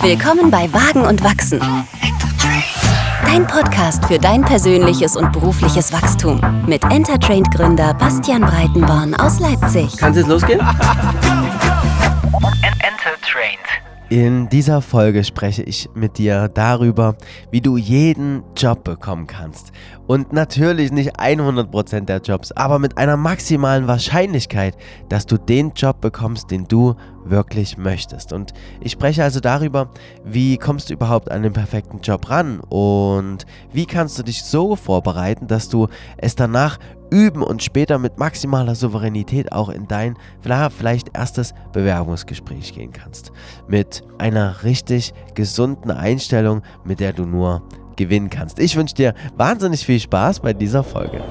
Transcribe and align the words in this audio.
Willkommen 0.00 0.50
bei 0.50 0.72
Wagen 0.72 1.02
und 1.02 1.24
Wachsen. 1.24 1.60
Dein 3.24 3.46
Podcast 3.48 4.04
für 4.06 4.18
dein 4.18 4.42
persönliches 4.42 5.16
und 5.16 5.32
berufliches 5.32 5.92
Wachstum 5.92 6.40
mit 6.66 6.84
Entertrained 6.84 7.50
Gründer 7.52 7.94
Bastian 7.94 8.42
Breitenborn 8.42 9.16
aus 9.16 9.40
Leipzig. 9.40 9.96
Kann 9.96 10.12
es 10.12 10.18
jetzt 10.18 10.28
losgehen? 10.28 10.60
Entertrained. 12.80 13.58
In 14.10 14.48
dieser 14.48 14.80
Folge 14.80 15.22
spreche 15.22 15.62
ich 15.62 15.90
mit 15.94 16.16
dir 16.16 16.48
darüber, 16.48 17.16
wie 17.50 17.60
du 17.60 17.76
jeden 17.76 18.42
Job 18.56 18.82
bekommen 18.82 19.26
kannst. 19.26 19.72
Und 20.06 20.32
natürlich 20.32 20.90
nicht 20.92 21.20
100% 21.20 22.06
der 22.06 22.22
Jobs, 22.22 22.50
aber 22.52 22.78
mit 22.78 22.96
einer 22.96 23.18
maximalen 23.18 23.86
Wahrscheinlichkeit, 23.86 24.78
dass 25.10 25.26
du 25.26 25.36
den 25.36 25.72
Job 25.74 26.00
bekommst, 26.00 26.50
den 26.50 26.66
du 26.66 26.94
wirklich 27.24 27.76
möchtest. 27.76 28.32
Und 28.32 28.52
ich 28.80 28.92
spreche 28.92 29.22
also 29.22 29.40
darüber, 29.40 29.90
wie 30.24 30.58
kommst 30.58 30.90
du 30.90 30.94
überhaupt 30.94 31.30
an 31.30 31.42
den 31.42 31.52
perfekten 31.52 32.00
Job 32.00 32.30
ran 32.30 32.60
und 32.60 33.46
wie 33.72 33.86
kannst 33.86 34.18
du 34.18 34.22
dich 34.22 34.42
so 34.42 34.76
vorbereiten, 34.76 35.46
dass 35.46 35.68
du 35.68 35.88
es 36.16 36.34
danach 36.34 36.78
üben 37.10 37.42
und 37.42 37.62
später 37.62 37.98
mit 37.98 38.18
maximaler 38.18 38.74
Souveränität 38.74 39.52
auch 39.52 39.68
in 39.68 39.88
dein 39.88 40.16
vielleicht 40.76 41.16
erstes 41.16 41.54
Bewerbungsgespräch 41.72 42.74
gehen 42.74 42.92
kannst. 42.92 43.32
Mit 43.66 44.02
einer 44.18 44.62
richtig 44.62 45.14
gesunden 45.34 45.90
Einstellung, 45.90 46.62
mit 46.84 47.00
der 47.00 47.12
du 47.12 47.24
nur 47.24 47.62
gewinnen 47.96 48.30
kannst. 48.30 48.58
Ich 48.58 48.76
wünsche 48.76 48.94
dir 48.94 49.14
wahnsinnig 49.36 49.84
viel 49.84 50.00
Spaß 50.00 50.40
bei 50.40 50.52
dieser 50.52 50.84
Folge. 50.84 51.22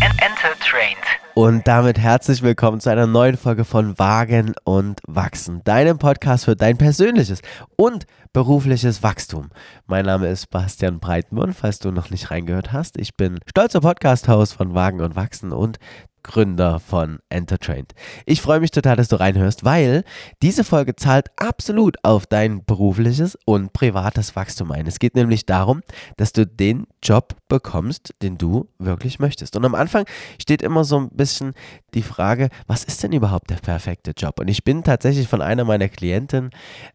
Entertrained. 0.00 1.23
Und 1.34 1.66
damit 1.66 1.98
herzlich 1.98 2.42
willkommen 2.42 2.78
zu 2.78 2.90
einer 2.90 3.08
neuen 3.08 3.36
Folge 3.36 3.64
von 3.64 3.98
Wagen 3.98 4.54
und 4.62 5.00
Wachsen, 5.08 5.62
deinem 5.64 5.98
Podcast 5.98 6.44
für 6.44 6.54
dein 6.54 6.78
persönliches 6.78 7.40
und 7.74 8.06
berufliches 8.32 9.02
Wachstum. 9.02 9.50
Mein 9.88 10.04
Name 10.04 10.28
ist 10.28 10.48
Bastian 10.50 11.00
Breitenborn, 11.00 11.52
falls 11.52 11.80
du 11.80 11.90
noch 11.90 12.10
nicht 12.10 12.30
reingehört 12.30 12.72
hast. 12.72 12.96
Ich 13.00 13.16
bin 13.16 13.40
stolzer 13.50 13.80
Podcast-Host 13.80 14.54
von 14.54 14.76
Wagen 14.76 15.00
und 15.00 15.16
Wachsen 15.16 15.50
und 15.50 15.80
Gründer 16.24 16.80
von 16.80 17.20
Entertrained. 17.28 17.94
Ich 18.26 18.42
freue 18.42 18.58
mich 18.58 18.72
total, 18.72 18.96
dass 18.96 19.08
du 19.08 19.20
reinhörst, 19.20 19.64
weil 19.64 20.02
diese 20.42 20.64
Folge 20.64 20.96
zahlt 20.96 21.28
absolut 21.36 21.96
auf 22.02 22.26
dein 22.26 22.64
berufliches 22.64 23.38
und 23.44 23.72
privates 23.72 24.34
Wachstum 24.34 24.72
ein. 24.72 24.88
Es 24.88 24.98
geht 24.98 25.14
nämlich 25.14 25.46
darum, 25.46 25.82
dass 26.16 26.32
du 26.32 26.44
den 26.44 26.86
Job 27.02 27.36
bekommst, 27.48 28.14
den 28.22 28.38
du 28.38 28.68
wirklich 28.78 29.20
möchtest. 29.20 29.54
Und 29.54 29.64
am 29.64 29.76
Anfang 29.76 30.06
steht 30.40 30.62
immer 30.62 30.82
so 30.82 30.98
ein 30.98 31.10
bisschen 31.10 31.54
die 31.92 32.02
Frage, 32.02 32.48
was 32.66 32.82
ist 32.82 33.02
denn 33.04 33.12
überhaupt 33.12 33.50
der 33.50 33.56
perfekte 33.56 34.12
Job? 34.16 34.40
Und 34.40 34.48
ich 34.48 34.64
bin 34.64 34.82
tatsächlich 34.82 35.28
von 35.28 35.42
einer 35.42 35.64
meiner 35.64 35.88
Klientinnen 35.88 36.50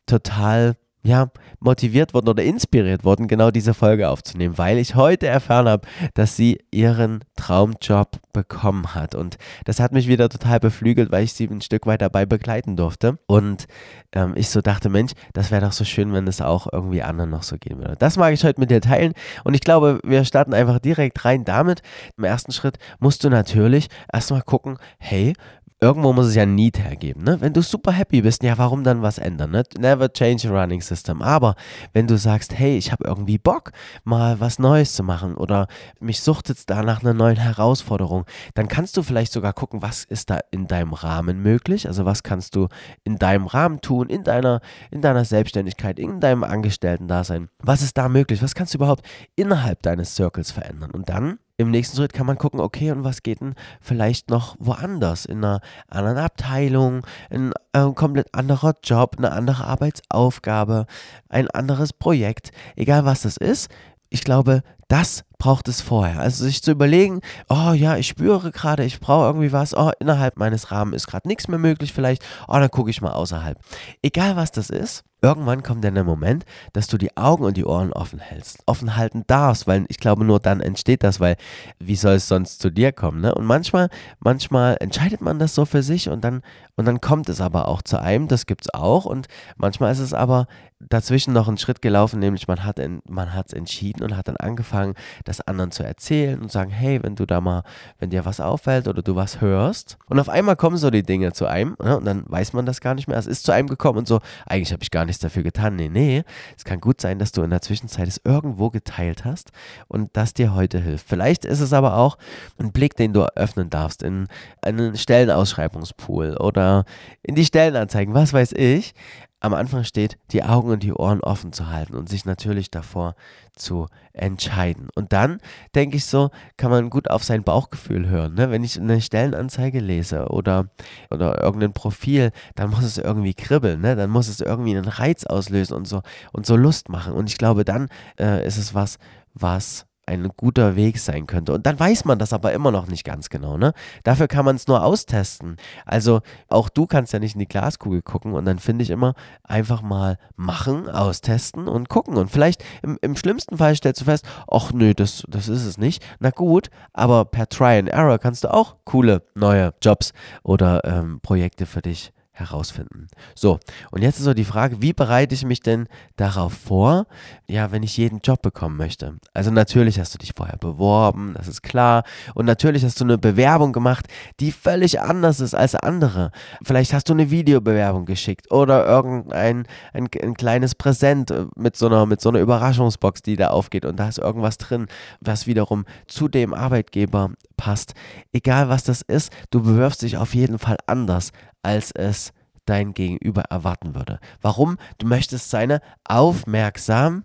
total 0.05 0.75
ja, 1.01 1.29
motiviert 1.59 2.13
worden 2.13 2.27
oder 2.27 2.43
inspiriert 2.43 3.05
worden, 3.05 3.27
genau 3.27 3.51
diese 3.51 3.73
Folge 3.73 4.09
aufzunehmen, 4.09 4.57
weil 4.57 4.77
ich 4.77 4.95
heute 4.95 5.27
erfahren 5.27 5.67
habe, 5.69 5.87
dass 6.13 6.35
sie 6.35 6.59
ihren 6.71 7.23
Traumjob 7.37 8.19
bekommen 8.33 8.93
hat. 8.95 9.15
Und 9.15 9.37
das 9.63 9.79
hat 9.79 9.93
mich 9.93 10.07
wieder 10.07 10.27
total 10.27 10.59
beflügelt, 10.59 11.11
weil 11.11 11.23
ich 11.23 11.33
sie 11.33 11.47
ein 11.47 11.61
Stück 11.61 11.85
weit 11.85 12.01
dabei 12.01 12.25
begleiten 12.25 12.75
durfte. 12.75 13.17
Und 13.27 13.67
ähm, 14.11 14.33
ich 14.35 14.49
so 14.49 14.61
dachte, 14.61 14.89
Mensch, 14.89 15.13
das 15.33 15.51
wäre 15.51 15.65
doch 15.65 15.71
so 15.71 15.85
schön, 15.85 16.11
wenn 16.11 16.27
es 16.27 16.41
auch 16.41 16.67
irgendwie 16.71 17.01
anderen 17.01 17.29
noch 17.29 17.43
so 17.43 17.57
gehen 17.57 17.79
würde. 17.79 17.95
Das 17.97 18.17
mag 18.17 18.33
ich 18.33 18.43
heute 18.43 18.59
mit 18.59 18.69
dir 18.69 18.81
teilen. 18.81 19.13
Und 19.45 19.53
ich 19.53 19.61
glaube, 19.61 19.99
wir 20.03 20.25
starten 20.25 20.53
einfach 20.53 20.79
direkt 20.79 21.23
rein 21.23 21.45
damit. 21.45 21.81
Im 22.17 22.25
ersten 22.25 22.51
Schritt 22.51 22.77
musst 22.99 23.23
du 23.23 23.29
natürlich 23.29 23.87
erstmal 24.11 24.41
gucken, 24.41 24.77
hey, 24.97 25.33
irgendwo 25.81 26.11
muss 26.11 26.27
es 26.27 26.35
ja 26.35 26.45
Need 26.45 26.79
hergeben. 26.79 27.23
Ne? 27.23 27.39
Wenn 27.39 27.53
du 27.53 27.61
super 27.61 27.91
happy 27.91 28.21
bist, 28.21 28.43
ja, 28.43 28.57
warum 28.57 28.83
dann 28.83 29.01
was 29.01 29.17
ändern? 29.17 29.51
Ne? 29.51 29.63
Never 29.77 30.11
change 30.11 30.49
a 30.49 30.51
running 30.51 30.81
system. 30.81 31.21
Aber 31.21 31.55
wenn 31.93 32.07
du 32.07 32.17
sagst, 32.17 32.57
hey, 32.57 32.77
ich 32.77 32.91
habe 32.91 33.05
irgendwie 33.05 33.37
Bock, 33.37 33.71
mal 34.03 34.39
was 34.39 34.59
Neues 34.59 34.93
zu 34.93 35.03
machen 35.03 35.35
oder 35.35 35.67
mich 35.99 36.21
sucht 36.21 36.49
jetzt 36.49 36.69
da 36.69 36.83
nach 36.83 37.01
einer 37.01 37.13
neuen 37.13 37.37
Herausforderung, 37.37 38.25
dann 38.55 38.67
kannst 38.67 38.97
du 38.97 39.03
vielleicht 39.03 39.31
sogar 39.31 39.53
gucken, 39.53 39.81
was 39.81 40.03
ist 40.03 40.29
da 40.29 40.39
in 40.51 40.67
deinem 40.67 40.93
Rahmen 40.93 41.41
möglich? 41.41 41.87
Also 41.87 42.05
was 42.05 42.23
kannst 42.23 42.55
du 42.55 42.67
in 43.03 43.17
deinem 43.17 43.47
Rahmen 43.47 43.79
tun, 43.81 44.09
in 44.09 44.23
deiner, 44.23 44.61
in 44.91 45.01
deiner 45.01 45.23
Selbstständigkeit, 45.23 45.97
in 45.97 46.19
deinem 46.19 46.43
Angestellten-Dasein? 46.43 47.49
Was 47.59 47.81
ist 47.81 47.97
da 47.97 48.09
möglich? 48.09 48.41
Was 48.43 48.55
kannst 48.55 48.73
du 48.73 48.79
überhaupt 48.79 49.05
innerhalb 49.35 49.81
deines 49.81 50.15
Circles 50.15 50.51
verändern? 50.51 50.91
Und 50.91 51.09
dann 51.09 51.39
im 51.59 51.71
nächsten 51.71 51.97
Schritt 51.97 52.13
kann 52.13 52.25
man 52.25 52.37
gucken, 52.37 52.61
okay, 52.61 52.89
und 52.91 53.03
was 53.03 53.21
geht 53.21 53.41
denn 53.41 53.53
vielleicht 53.81 54.29
noch 54.29 54.55
woanders, 54.59 55.25
in 55.25 55.43
einer 55.43 55.59
anderen 55.89 56.17
Abteilung, 56.17 57.05
ein 57.29 57.51
äh, 57.73 57.91
komplett 57.93 58.33
anderer 58.33 58.75
Job, 58.81 59.15
eine 59.17 59.33
andere 59.33 59.65
Arbeitsaufgabe, 59.65 60.85
ein 61.27 61.49
anderes 61.49 61.91
Projekt, 61.91 62.51
egal 62.77 63.03
was 63.03 63.23
das 63.23 63.35
ist. 63.35 63.69
Ich 64.09 64.23
glaube, 64.23 64.63
das 64.89 65.23
braucht 65.37 65.69
es 65.69 65.79
vorher. 65.79 66.19
Also 66.19 66.43
sich 66.43 66.61
zu 66.61 66.71
überlegen, 66.71 67.21
oh 67.47 67.71
ja, 67.71 67.95
ich 67.95 68.07
spüre 68.07 68.51
gerade, 68.51 68.83
ich 68.83 68.99
brauche 68.99 69.25
irgendwie 69.25 69.53
was, 69.53 69.73
oh, 69.73 69.91
innerhalb 69.99 70.37
meines 70.37 70.71
Rahmens 70.71 70.97
ist 70.97 71.07
gerade 71.07 71.27
nichts 71.27 71.47
mehr 71.47 71.59
möglich 71.59 71.93
vielleicht, 71.93 72.25
oh, 72.47 72.53
dann 72.53 72.69
gucke 72.69 72.89
ich 72.89 73.01
mal 73.01 73.13
außerhalb. 73.13 73.57
Egal 74.01 74.35
was 74.35 74.51
das 74.51 74.69
ist, 74.69 75.05
irgendwann 75.21 75.63
kommt 75.63 75.83
dann 75.83 75.95
der 75.95 76.03
Moment, 76.03 76.45
dass 76.73 76.87
du 76.87 76.97
die 76.97 77.15
Augen 77.17 77.43
und 77.43 77.57
die 77.57 77.65
Ohren 77.65 77.93
offen 77.93 78.19
hältst, 78.19 78.63
offen 78.65 78.95
halten 78.95 79.23
darfst, 79.27 79.67
weil 79.67 79.85
ich 79.89 79.97
glaube, 79.97 80.25
nur 80.25 80.39
dann 80.39 80.61
entsteht 80.61 81.03
das, 81.03 81.19
weil 81.19 81.35
wie 81.79 81.95
soll 81.95 82.15
es 82.15 82.27
sonst 82.27 82.59
zu 82.61 82.69
dir 82.69 82.91
kommen, 82.91 83.21
ne? 83.21 83.33
Und 83.35 83.45
manchmal, 83.45 83.89
manchmal 84.19 84.77
entscheidet 84.79 85.21
man 85.21 85.39
das 85.39 85.55
so 85.55 85.65
für 85.65 85.83
sich 85.83 86.09
und 86.09 86.23
dann, 86.23 86.41
und 86.75 86.85
dann 86.85 87.01
kommt 87.01 87.29
es 87.29 87.41
aber 87.41 87.67
auch 87.67 87.81
zu 87.81 87.99
einem, 88.01 88.27
das 88.27 88.45
gibt 88.45 88.65
es 88.65 88.73
auch 88.73 89.05
und 89.05 89.27
manchmal 89.57 89.91
ist 89.91 89.99
es 89.99 90.13
aber 90.13 90.47
dazwischen 90.79 91.33
noch 91.33 91.49
ein 91.49 91.57
Schritt 91.57 91.81
gelaufen, 91.81 92.19
nämlich 92.19 92.47
man 92.47 92.63
hat 92.63 92.79
es 92.79 93.53
entschieden 93.53 94.03
und 94.03 94.15
hat 94.15 94.29
dann 94.29 94.37
angefangen, 94.37 94.78
das 95.25 95.41
anderen 95.41 95.71
zu 95.71 95.83
erzählen 95.83 96.39
und 96.39 96.51
sagen, 96.51 96.71
hey, 96.71 97.01
wenn 97.03 97.15
du 97.15 97.25
da 97.25 97.41
mal, 97.41 97.63
wenn 97.99 98.09
dir 98.09 98.25
was 98.25 98.39
auffällt 98.39 98.87
oder 98.87 99.01
du 99.01 99.15
was 99.15 99.41
hörst 99.41 99.97
und 100.07 100.19
auf 100.19 100.29
einmal 100.29 100.55
kommen 100.55 100.77
so 100.77 100.89
die 100.89 101.03
Dinge 101.03 101.33
zu 101.33 101.45
einem 101.45 101.75
ne? 101.81 101.97
und 101.97 102.05
dann 102.05 102.23
weiß 102.27 102.53
man 102.53 102.65
das 102.65 102.81
gar 102.81 102.95
nicht 102.95 103.07
mehr, 103.07 103.17
es 103.17 103.27
ist 103.27 103.45
zu 103.45 103.51
einem 103.51 103.67
gekommen 103.67 103.99
und 103.99 104.07
so, 104.07 104.19
eigentlich 104.45 104.71
habe 104.71 104.83
ich 104.83 104.91
gar 104.91 105.05
nichts 105.05 105.21
dafür 105.21 105.43
getan. 105.43 105.75
Nee, 105.75 105.89
nee, 105.89 106.23
es 106.57 106.63
kann 106.63 106.79
gut 106.79 107.01
sein, 107.01 107.19
dass 107.19 107.31
du 107.31 107.41
in 107.41 107.49
der 107.49 107.61
Zwischenzeit 107.61 108.07
es 108.07 108.21
irgendwo 108.23 108.69
geteilt 108.69 109.25
hast 109.25 109.51
und 109.87 110.09
das 110.13 110.33
dir 110.33 110.53
heute 110.55 110.79
hilft. 110.79 111.07
Vielleicht 111.07 111.45
ist 111.45 111.59
es 111.59 111.73
aber 111.73 111.95
auch 111.97 112.17
ein 112.57 112.71
Blick, 112.71 112.95
den 112.95 113.13
du 113.13 113.25
öffnen 113.35 113.69
darfst 113.69 114.03
in 114.03 114.27
einen 114.61 114.97
Stellenausschreibungspool 114.97 116.37
oder 116.37 116.85
in 117.23 117.35
die 117.35 117.45
Stellenanzeigen, 117.45 118.13
was 118.13 118.33
weiß 118.33 118.53
ich 118.53 118.93
am 119.39 119.53
Anfang 119.53 119.83
steht, 119.83 120.17
die 120.31 120.43
Augen 120.43 120.69
und 120.69 120.83
die 120.83 120.93
Ohren 120.93 121.21
offen 121.21 121.53
zu 121.53 121.69
halten 121.69 121.95
und 121.95 122.09
sich 122.09 122.25
natürlich 122.25 122.71
davor 122.71 123.15
zu 123.53 123.87
entscheiden. 124.13 124.89
Und 124.95 125.13
dann, 125.13 125.39
denke 125.75 125.97
ich 125.97 126.05
so, 126.05 126.29
kann 126.57 126.71
man 126.71 126.89
gut 126.89 127.09
auf 127.09 127.23
sein 127.23 127.43
Bauchgefühl 127.43 128.07
hören. 128.07 128.33
Ne? 128.33 128.51
Wenn 128.51 128.63
ich 128.63 128.79
eine 128.79 129.01
Stellenanzeige 129.01 129.79
lese 129.79 130.27
oder, 130.27 130.69
oder 131.09 131.41
irgendein 131.41 131.73
Profil, 131.73 132.31
dann 132.55 132.69
muss 132.69 132.83
es 132.83 132.97
irgendwie 132.97 133.33
kribbeln, 133.33 133.81
ne? 133.81 133.95
dann 133.95 134.09
muss 134.09 134.27
es 134.27 134.41
irgendwie 134.41 134.75
einen 134.75 134.87
Reiz 134.87 135.25
auslösen 135.25 135.75
und 135.75 135.87
so, 135.87 136.01
und 136.33 136.45
so 136.45 136.55
Lust 136.55 136.89
machen. 136.89 137.13
Und 137.13 137.29
ich 137.29 137.37
glaube, 137.37 137.63
dann 137.63 137.87
äh, 138.19 138.45
ist 138.45 138.57
es 138.57 138.73
was, 138.73 138.97
was 139.33 139.85
ein 140.09 140.29
guter 140.35 140.75
Weg 140.75 140.99
sein 140.99 141.27
könnte. 141.27 141.53
Und 141.53 141.65
dann 141.65 141.79
weiß 141.79 142.05
man 142.05 142.19
das 142.19 142.33
aber 142.33 142.51
immer 142.51 142.71
noch 142.71 142.87
nicht 142.87 143.03
ganz 143.03 143.29
genau. 143.29 143.57
Ne? 143.57 143.73
Dafür 144.03 144.27
kann 144.27 144.43
man 144.43 144.55
es 144.55 144.67
nur 144.67 144.83
austesten. 144.83 145.57
Also 145.85 146.21
auch 146.47 146.69
du 146.69 146.87
kannst 146.87 147.13
ja 147.13 147.19
nicht 147.19 147.35
in 147.35 147.39
die 147.39 147.47
Glaskugel 147.47 148.01
gucken 148.01 148.33
und 148.33 148.45
dann 148.45 148.59
finde 148.59 148.83
ich 148.83 148.89
immer 148.89 149.13
einfach 149.43 149.81
mal 149.81 150.17
machen, 150.35 150.89
austesten 150.89 151.67
und 151.67 151.89
gucken. 151.89 152.17
Und 152.17 152.31
vielleicht 152.31 152.63
im, 152.81 152.97
im 153.01 153.15
schlimmsten 153.15 153.57
Fall 153.57 153.75
stellst 153.75 154.01
du 154.01 154.05
fest, 154.05 154.25
ach 154.49 154.71
nö, 154.73 154.93
das, 154.93 155.23
das 155.27 155.47
ist 155.47 155.65
es 155.65 155.77
nicht. 155.77 156.03
Na 156.19 156.31
gut, 156.31 156.69
aber 156.93 157.25
per 157.25 157.47
Try 157.47 157.77
and 157.77 157.89
Error 157.89 158.17
kannst 158.17 158.43
du 158.43 158.53
auch 158.53 158.77
coole 158.85 159.21
neue 159.35 159.73
Jobs 159.81 160.13
oder 160.43 160.83
ähm, 160.83 161.19
Projekte 161.21 161.65
für 161.65 161.81
dich 161.81 162.11
herausfinden. 162.39 163.07
So, 163.35 163.59
und 163.91 164.01
jetzt 164.01 164.17
ist 164.17 164.25
so 164.25 164.33
die 164.33 164.45
Frage, 164.45 164.81
wie 164.81 164.93
bereite 164.93 165.35
ich 165.35 165.45
mich 165.45 165.61
denn 165.61 165.87
darauf 166.15 166.53
vor, 166.53 167.07
ja, 167.47 167.71
wenn 167.71 167.83
ich 167.83 167.97
jeden 167.97 168.19
Job 168.19 168.41
bekommen 168.41 168.77
möchte? 168.77 169.15
Also 169.33 169.51
natürlich 169.51 169.99
hast 169.99 170.13
du 170.13 170.17
dich 170.17 170.33
vorher 170.35 170.57
beworben, 170.57 171.33
das 171.37 171.47
ist 171.47 171.61
klar, 171.61 172.03
und 172.33 172.45
natürlich 172.45 172.83
hast 172.83 172.99
du 172.99 173.03
eine 173.03 173.17
Bewerbung 173.17 173.73
gemacht, 173.73 174.07
die 174.39 174.51
völlig 174.51 175.01
anders 175.01 175.39
ist 175.39 175.53
als 175.53 175.75
andere. 175.75 176.31
Vielleicht 176.63 176.93
hast 176.93 177.09
du 177.09 177.13
eine 177.13 177.29
Videobewerbung 177.29 178.05
geschickt 178.05 178.51
oder 178.51 178.85
irgendein 178.85 179.65
ein, 179.93 180.07
ein 180.21 180.33
kleines 180.35 180.75
Präsent 180.75 181.33
mit 181.55 181.75
so 181.75 181.87
einer 181.87 182.05
mit 182.05 182.21
so 182.21 182.29
einer 182.29 182.39
Überraschungsbox, 182.39 183.21
die 183.21 183.35
da 183.35 183.49
aufgeht 183.49 183.85
und 183.85 183.97
da 183.97 184.07
ist 184.07 184.17
irgendwas 184.17 184.57
drin, 184.57 184.87
was 185.19 185.47
wiederum 185.47 185.85
zu 186.07 186.27
dem 186.27 186.53
Arbeitgeber 186.53 187.31
passt. 187.57 187.93
Egal 188.31 188.69
was 188.69 188.83
das 188.83 189.01
ist, 189.01 189.31
du 189.51 189.61
bewirbst 189.61 190.01
dich 190.01 190.17
auf 190.17 190.33
jeden 190.33 190.59
Fall 190.59 190.77
anders 190.87 191.31
als 191.61 191.91
es 191.91 192.31
dein 192.65 192.93
Gegenüber 192.93 193.43
erwarten 193.49 193.95
würde. 193.95 194.19
Warum? 194.41 194.77
Du 194.99 195.07
möchtest 195.07 195.49
seine 195.49 195.81
Aufmerksamkeit 196.03 197.23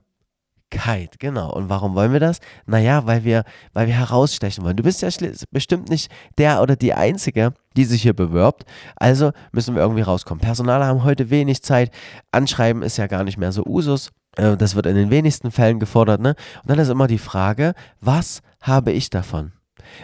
genau. 1.18 1.52
Und 1.52 1.68
warum 1.68 1.94
wollen 1.94 2.12
wir 2.12 2.20
das? 2.20 2.40
Naja, 2.66 3.06
weil 3.06 3.24
wir, 3.24 3.44
weil 3.72 3.86
wir 3.86 3.94
herausstechen 3.94 4.64
wollen. 4.64 4.76
Du 4.76 4.82
bist 4.82 5.02
ja 5.02 5.08
bestimmt 5.50 5.88
nicht 5.88 6.10
der 6.38 6.62
oder 6.62 6.76
die 6.76 6.94
Einzige, 6.94 7.52
die 7.76 7.84
sich 7.84 8.02
hier 8.02 8.14
bewirbt. 8.14 8.64
Also 8.96 9.32
müssen 9.52 9.74
wir 9.74 9.82
irgendwie 9.82 10.02
rauskommen. 10.02 10.40
Personale 10.40 10.86
haben 10.86 11.04
heute 11.04 11.30
wenig 11.30 11.62
Zeit. 11.62 11.90
Anschreiben 12.32 12.82
ist 12.82 12.96
ja 12.96 13.06
gar 13.06 13.24
nicht 13.24 13.36
mehr 13.36 13.52
so 13.52 13.64
Usus. 13.64 14.10
Äh, 14.36 14.56
das 14.56 14.74
wird 14.74 14.86
in 14.86 14.96
den 14.96 15.10
wenigsten 15.10 15.50
Fällen 15.50 15.78
gefordert. 15.78 16.20
Ne? 16.20 16.34
Und 16.62 16.70
dann 16.70 16.78
ist 16.78 16.88
immer 16.88 17.06
die 17.06 17.18
Frage, 17.18 17.74
was 18.00 18.40
habe 18.60 18.92
ich 18.92 19.10
davon? 19.10 19.52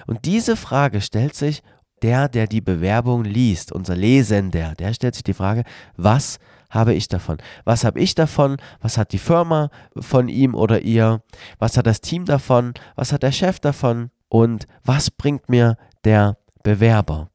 Und 0.06 0.26
diese 0.26 0.56
Frage 0.56 1.00
stellt 1.00 1.34
sich 1.34 1.62
der, 2.02 2.28
der 2.28 2.46
die 2.46 2.60
Bewerbung 2.60 3.24
liest, 3.24 3.72
unser 3.72 3.96
Lesender, 3.96 4.74
der 4.78 4.94
stellt 4.94 5.14
sich 5.14 5.24
die 5.24 5.34
Frage, 5.34 5.64
was 5.96 6.38
habe 6.70 6.94
ich 6.94 7.08
davon? 7.08 7.38
Was 7.64 7.84
habe 7.84 8.00
ich 8.00 8.14
davon? 8.14 8.56
Was 8.80 8.96
hat 8.96 9.12
die 9.12 9.18
Firma 9.18 9.70
von 9.96 10.28
ihm 10.28 10.54
oder 10.54 10.82
ihr? 10.82 11.22
Was 11.58 11.76
hat 11.76 11.86
das 11.86 12.00
Team 12.00 12.24
davon? 12.24 12.74
Was 12.94 13.12
hat 13.12 13.22
der 13.22 13.32
Chef 13.32 13.58
davon? 13.58 14.10
Und 14.28 14.66
was 14.84 15.10
bringt 15.10 15.48
mir 15.48 15.76
der 16.04 16.36
Bewerber? 16.62 17.28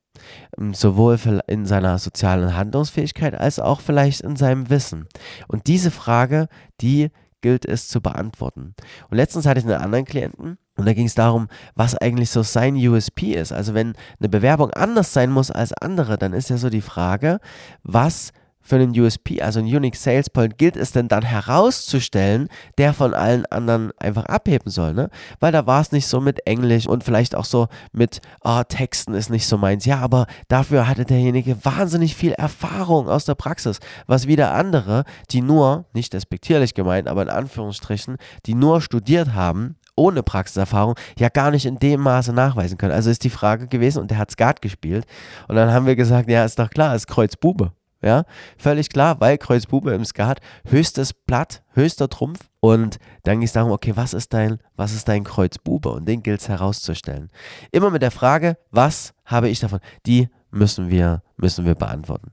Ähm, 0.57 0.73
sowohl 0.73 1.19
in 1.47 1.65
seiner 1.65 1.99
sozialen 1.99 2.55
Handlungsfähigkeit 2.55 3.35
als 3.35 3.59
auch 3.59 3.81
vielleicht 3.81 4.21
in 4.21 4.35
seinem 4.35 4.69
Wissen. 4.69 5.07
Und 5.47 5.67
diese 5.67 5.91
Frage, 5.91 6.47
die 6.81 7.11
gilt 7.45 7.63
es 7.63 7.87
zu 7.87 8.01
beantworten. 8.01 8.73
Und 9.11 9.17
letztens 9.17 9.45
hatte 9.45 9.59
ich 9.59 9.67
einen 9.67 9.79
anderen 9.79 10.05
Klienten 10.05 10.57
und 10.77 10.87
da 10.87 10.93
ging 10.93 11.05
es 11.05 11.13
darum, 11.13 11.47
was 11.75 11.95
eigentlich 11.95 12.31
so 12.31 12.41
sein 12.41 12.75
USP 12.75 13.35
ist. 13.35 13.51
Also 13.51 13.75
wenn 13.75 13.93
eine 14.19 14.29
Bewerbung 14.29 14.71
anders 14.71 15.13
sein 15.13 15.29
muss 15.29 15.51
als 15.51 15.71
andere, 15.71 16.17
dann 16.17 16.33
ist 16.33 16.49
ja 16.49 16.57
so 16.57 16.71
die 16.71 16.81
Frage, 16.81 17.39
was 17.83 18.33
für 18.65 18.75
einen 18.75 18.99
USP, 18.99 19.41
also 19.41 19.59
einen 19.59 19.73
Unique 19.73 19.95
Sales 19.95 20.29
Point, 20.29 20.57
gilt 20.57 20.75
es 20.75 20.91
denn 20.91 21.07
dann 21.07 21.23
herauszustellen, 21.23 22.49
der 22.77 22.93
von 22.93 23.13
allen 23.13 23.45
anderen 23.45 23.91
einfach 23.97 24.25
abheben 24.25 24.71
soll, 24.71 24.93
ne? 24.93 25.09
Weil 25.39 25.51
da 25.51 25.65
war 25.67 25.81
es 25.81 25.91
nicht 25.91 26.07
so 26.07 26.19
mit 26.19 26.45
Englisch 26.47 26.87
und 26.87 27.03
vielleicht 27.03 27.35
auch 27.35 27.45
so 27.45 27.67
mit, 27.93 28.19
oh, 28.43 28.63
Texten 28.67 29.13
ist 29.13 29.29
nicht 29.29 29.47
so 29.47 29.57
meins. 29.57 29.85
Ja, 29.85 29.99
aber 29.99 30.25
dafür 30.47 30.87
hatte 30.87 31.05
derjenige 31.05 31.63
wahnsinnig 31.63 32.15
viel 32.15 32.33
Erfahrung 32.33 33.07
aus 33.07 33.25
der 33.25 33.35
Praxis, 33.35 33.79
was 34.07 34.27
wieder 34.27 34.53
andere, 34.53 35.03
die 35.29 35.41
nur, 35.41 35.85
nicht 35.93 36.13
despektierlich 36.13 36.73
gemeint, 36.73 37.07
aber 37.07 37.21
in 37.21 37.29
Anführungsstrichen, 37.29 38.17
die 38.47 38.55
nur 38.55 38.81
studiert 38.81 39.33
haben, 39.33 39.75
ohne 39.95 40.23
Praxiserfahrung 40.23 40.95
ja 41.17 41.29
gar 41.29 41.51
nicht 41.51 41.65
in 41.65 41.77
dem 41.77 42.01
Maße 42.01 42.33
nachweisen 42.33 42.77
können. 42.77 42.93
Also 42.93 43.09
ist 43.09 43.23
die 43.23 43.29
Frage 43.29 43.67
gewesen 43.67 43.99
und 43.99 44.11
der 44.11 44.17
hat 44.17 44.31
Skat 44.31 44.61
gespielt 44.61 45.05
und 45.47 45.55
dann 45.55 45.71
haben 45.71 45.85
wir 45.85 45.95
gesagt, 45.95 46.29
ja, 46.29 46.43
ist 46.43 46.59
doch 46.59 46.69
klar, 46.69 46.95
ist 46.95 47.07
Kreuzbube. 47.07 47.71
Ja, 48.05 48.25
völlig 48.55 48.89
klar, 48.89 49.19
weil 49.19 49.39
Kreuzbube 49.39 49.91
im 49.91 50.05
Skat 50.05 50.39
höchstes 50.67 51.11
Blatt, 51.11 51.63
höchster 51.73 52.07
Trumpf. 52.07 52.51
Und 52.59 52.99
dann 53.23 53.39
ging 53.39 53.47
es 53.47 53.53
darum, 53.53 53.71
okay, 53.71 53.93
was 53.95 54.13
ist 54.13 54.31
dein, 54.31 54.59
was 54.75 54.93
ist 54.93 55.07
dein 55.07 55.23
Kreuzbube? 55.23 55.89
Und 55.89 56.07
den 56.07 56.21
gilt 56.21 56.39
es 56.39 56.47
herauszustellen. 56.47 57.31
Immer 57.71 57.89
mit 57.89 58.03
der 58.03 58.11
Frage, 58.11 58.57
was 58.69 59.15
habe 59.25 59.49
ich 59.49 59.59
davon? 59.59 59.79
Die 60.05 60.29
müssen 60.51 60.91
wir, 60.91 61.23
müssen 61.37 61.65
wir 61.65 61.73
beantworten. 61.73 62.31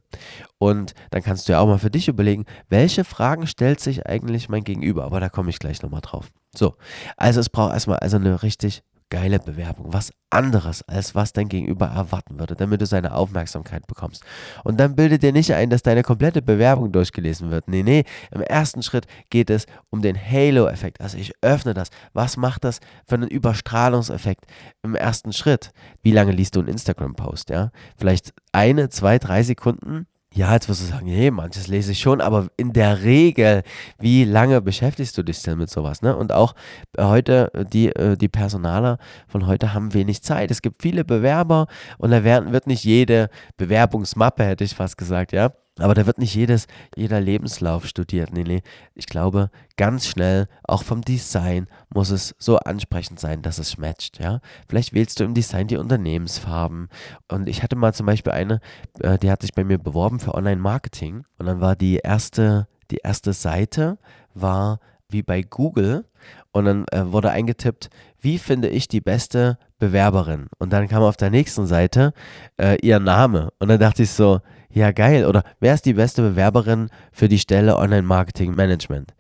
Und 0.59 0.93
dann 1.11 1.23
kannst 1.23 1.49
du 1.49 1.53
ja 1.53 1.61
auch 1.61 1.67
mal 1.67 1.79
für 1.79 1.91
dich 1.91 2.07
überlegen, 2.07 2.45
welche 2.69 3.03
Fragen 3.05 3.47
stellt 3.47 3.81
sich 3.81 4.07
eigentlich 4.07 4.51
mein 4.51 4.65
Gegenüber? 4.65 5.05
Aber 5.05 5.21
da 5.21 5.31
komme 5.31 5.49
ich 5.49 5.59
gleich 5.59 5.83
nochmal 5.83 6.03
drauf. 6.03 6.31
So, 6.55 6.77
also 7.17 7.41
es 7.41 7.49
braucht 7.49 7.73
erstmal 7.73 8.01
also 8.01 8.19
eine 8.19 8.43
richtig 8.43 8.83
geile 9.13 9.39
Bewerbung, 9.39 9.93
was 9.93 10.11
anderes, 10.31 10.89
als 10.89 11.15
was 11.15 11.35
dein 11.35 11.51
Gegenüber 11.51 11.85
erwarten 11.85 12.39
würde, 12.39 12.57
damit 12.57 12.81
du 12.81 12.87
seine 12.87 13.13
Aufmerksamkeit 13.15 13.87
bekommst. 13.87 14.25
Und 14.65 14.81
dann 14.81 14.97
bilde 14.97 15.19
dir 15.19 15.33
nicht 15.33 15.53
ein, 15.53 15.69
dass 15.69 15.83
deine 15.83 16.03
komplette 16.03 16.41
Bewerbung 16.41 16.93
durchgelesen 16.93 17.51
wird. 17.51 17.69
Nee, 17.69 17.83
nee, 17.83 18.05
im 18.31 18.41
ersten 18.41 18.83
Schritt 18.83 19.07
geht 19.29 19.51
es 19.51 19.67
um 19.91 20.01
den 20.01 20.17
Halo-Effekt. 20.17 21.03
Also 21.03 21.19
ich 21.19 21.35
öffne 21.43 21.75
das. 21.75 21.91
Was 22.15 22.39
macht 22.39 22.65
das 22.65 22.81
für 23.07 23.17
einen 23.17 23.29
Überstrahlungseffekt 23.29 24.47
im 24.83 24.95
ersten 24.95 25.35
Schritt? 25.35 25.73
Wie 26.03 26.13
lange 26.13 26.33
liest 26.33 26.57
du 26.57 26.61
einen 26.61 26.71
Instagram-Post, 26.71 27.51
ja? 27.51 27.71
Vielleicht 27.99 28.33
eine, 28.53 28.89
zwei, 28.89 29.19
drei 29.19 29.43
Sekunden 29.43 30.07
ja, 30.35 30.53
jetzt 30.55 30.69
wirst 30.69 30.83
du 30.83 30.87
sagen, 30.87 31.07
hey, 31.07 31.31
manches 31.31 31.69
lese 31.69 31.93
ich 31.93 32.01
schon, 32.01 32.21
aber 32.21 32.49
in 32.57 32.73
der 32.73 33.03
Regel, 33.03 33.63
wie 33.99 34.25
lange 34.25 34.61
beschäftigst 34.63 35.17
du 35.19 35.23
dich 35.23 35.43
denn 35.43 35.59
mit 35.59 35.71
sowas? 35.71 36.03
Ne? 36.03 36.17
Und 36.17 36.33
auch 36.33 36.55
heute, 36.99 37.51
die, 37.73 37.89
äh, 37.89 38.17
die 38.17 38.29
Personaler 38.29 38.99
von 39.29 39.47
heute 39.47 39.75
haben 39.75 39.95
wenig 39.95 40.23
Zeit. 40.23 40.51
Es 40.51 40.63
gibt 40.63 40.83
viele 40.83 41.05
Bewerber 41.05 41.67
und 41.99 42.11
da 42.11 42.25
wird 42.25 42.67
nicht 42.67 42.85
jede 42.85 43.29
Bewerbungsmappe, 43.57 44.45
hätte 44.45 44.65
ich 44.65 44.75
fast 44.75 44.97
gesagt, 44.97 45.33
ja, 45.33 45.51
aber 45.79 45.95
da 45.95 46.07
wird 46.07 46.19
nicht 46.19 46.35
jedes, 46.35 46.67
jeder 46.97 47.21
Lebenslauf 47.21 47.87
studiert. 47.87 48.33
Nee, 48.33 48.45
nee. 48.45 48.63
Ich 48.95 49.07
glaube, 49.07 49.51
ganz 49.77 50.07
schnell, 50.07 50.47
auch 50.65 50.83
vom 50.83 51.01
Design, 51.01 51.67
muss 51.89 52.11
es 52.11 52.35
so 52.39 52.59
ansprechend 52.59 53.19
sein, 53.19 53.41
dass 53.41 53.59
es 53.59 53.79
matcht. 53.79 54.21
Ja? 54.21 54.41
Vielleicht 54.69 54.93
wählst 54.93 55.19
du 55.19 55.25
im 55.25 55.33
Design 55.33 55.69
die 55.69 55.79
Unternehmensfarben. 55.79 56.89
Und 57.29 57.49
ich 57.49 57.63
hatte 57.63 57.77
mal 57.77 57.95
zum 57.95 58.07
Beispiel 58.07 58.33
eine, 58.33 58.61
äh, 59.01 59.19
die 59.19 59.31
hat 59.31 59.41
sich 59.41 59.55
bei 59.55 59.65
mir 59.65 59.79
beworben 59.79 60.21
für 60.21 60.35
Online-Marketing. 60.35 61.25
Und 61.39 61.47
dann 61.47 61.61
war 61.63 61.75
die 61.75 61.97
erste, 61.97 62.69
die 62.91 63.01
erste 63.03 63.33
Seite 63.33 63.99
war 64.35 64.79
wie 65.09 65.23
bei 65.23 65.41
Google. 65.41 66.05
Und 66.53 66.67
dann 66.67 66.85
äh, 66.93 67.11
wurde 67.11 67.31
eingetippt, 67.31 67.89
wie 68.21 68.39
finde 68.39 68.69
ich 68.69 68.89
die 68.89 69.01
beste 69.01 69.59
Bewerberin? 69.83 70.47
Und 70.59 70.73
dann 70.73 70.87
kam 70.87 71.03
auf 71.03 71.17
der 71.17 71.31
nächsten 71.31 71.67
Seite 71.67 72.13
äh, 72.57 72.79
ihr 72.83 73.01
Name. 73.01 73.51
Und 73.59 73.69
dann 73.69 73.81
dachte 73.81 74.05
ich 74.05 74.11
so, 74.11 74.41
ja 74.71 74.93
geil, 74.93 75.27
oder 75.27 75.43
wer 75.59 75.75
ist 75.75 75.85
die 75.87 75.95
beste 75.95 76.23
Bewerberin 76.23 76.89
für 77.11 77.29
die 77.29 77.41
Stelle 77.41 77.77
Online-Marketing-Management? 77.77 79.13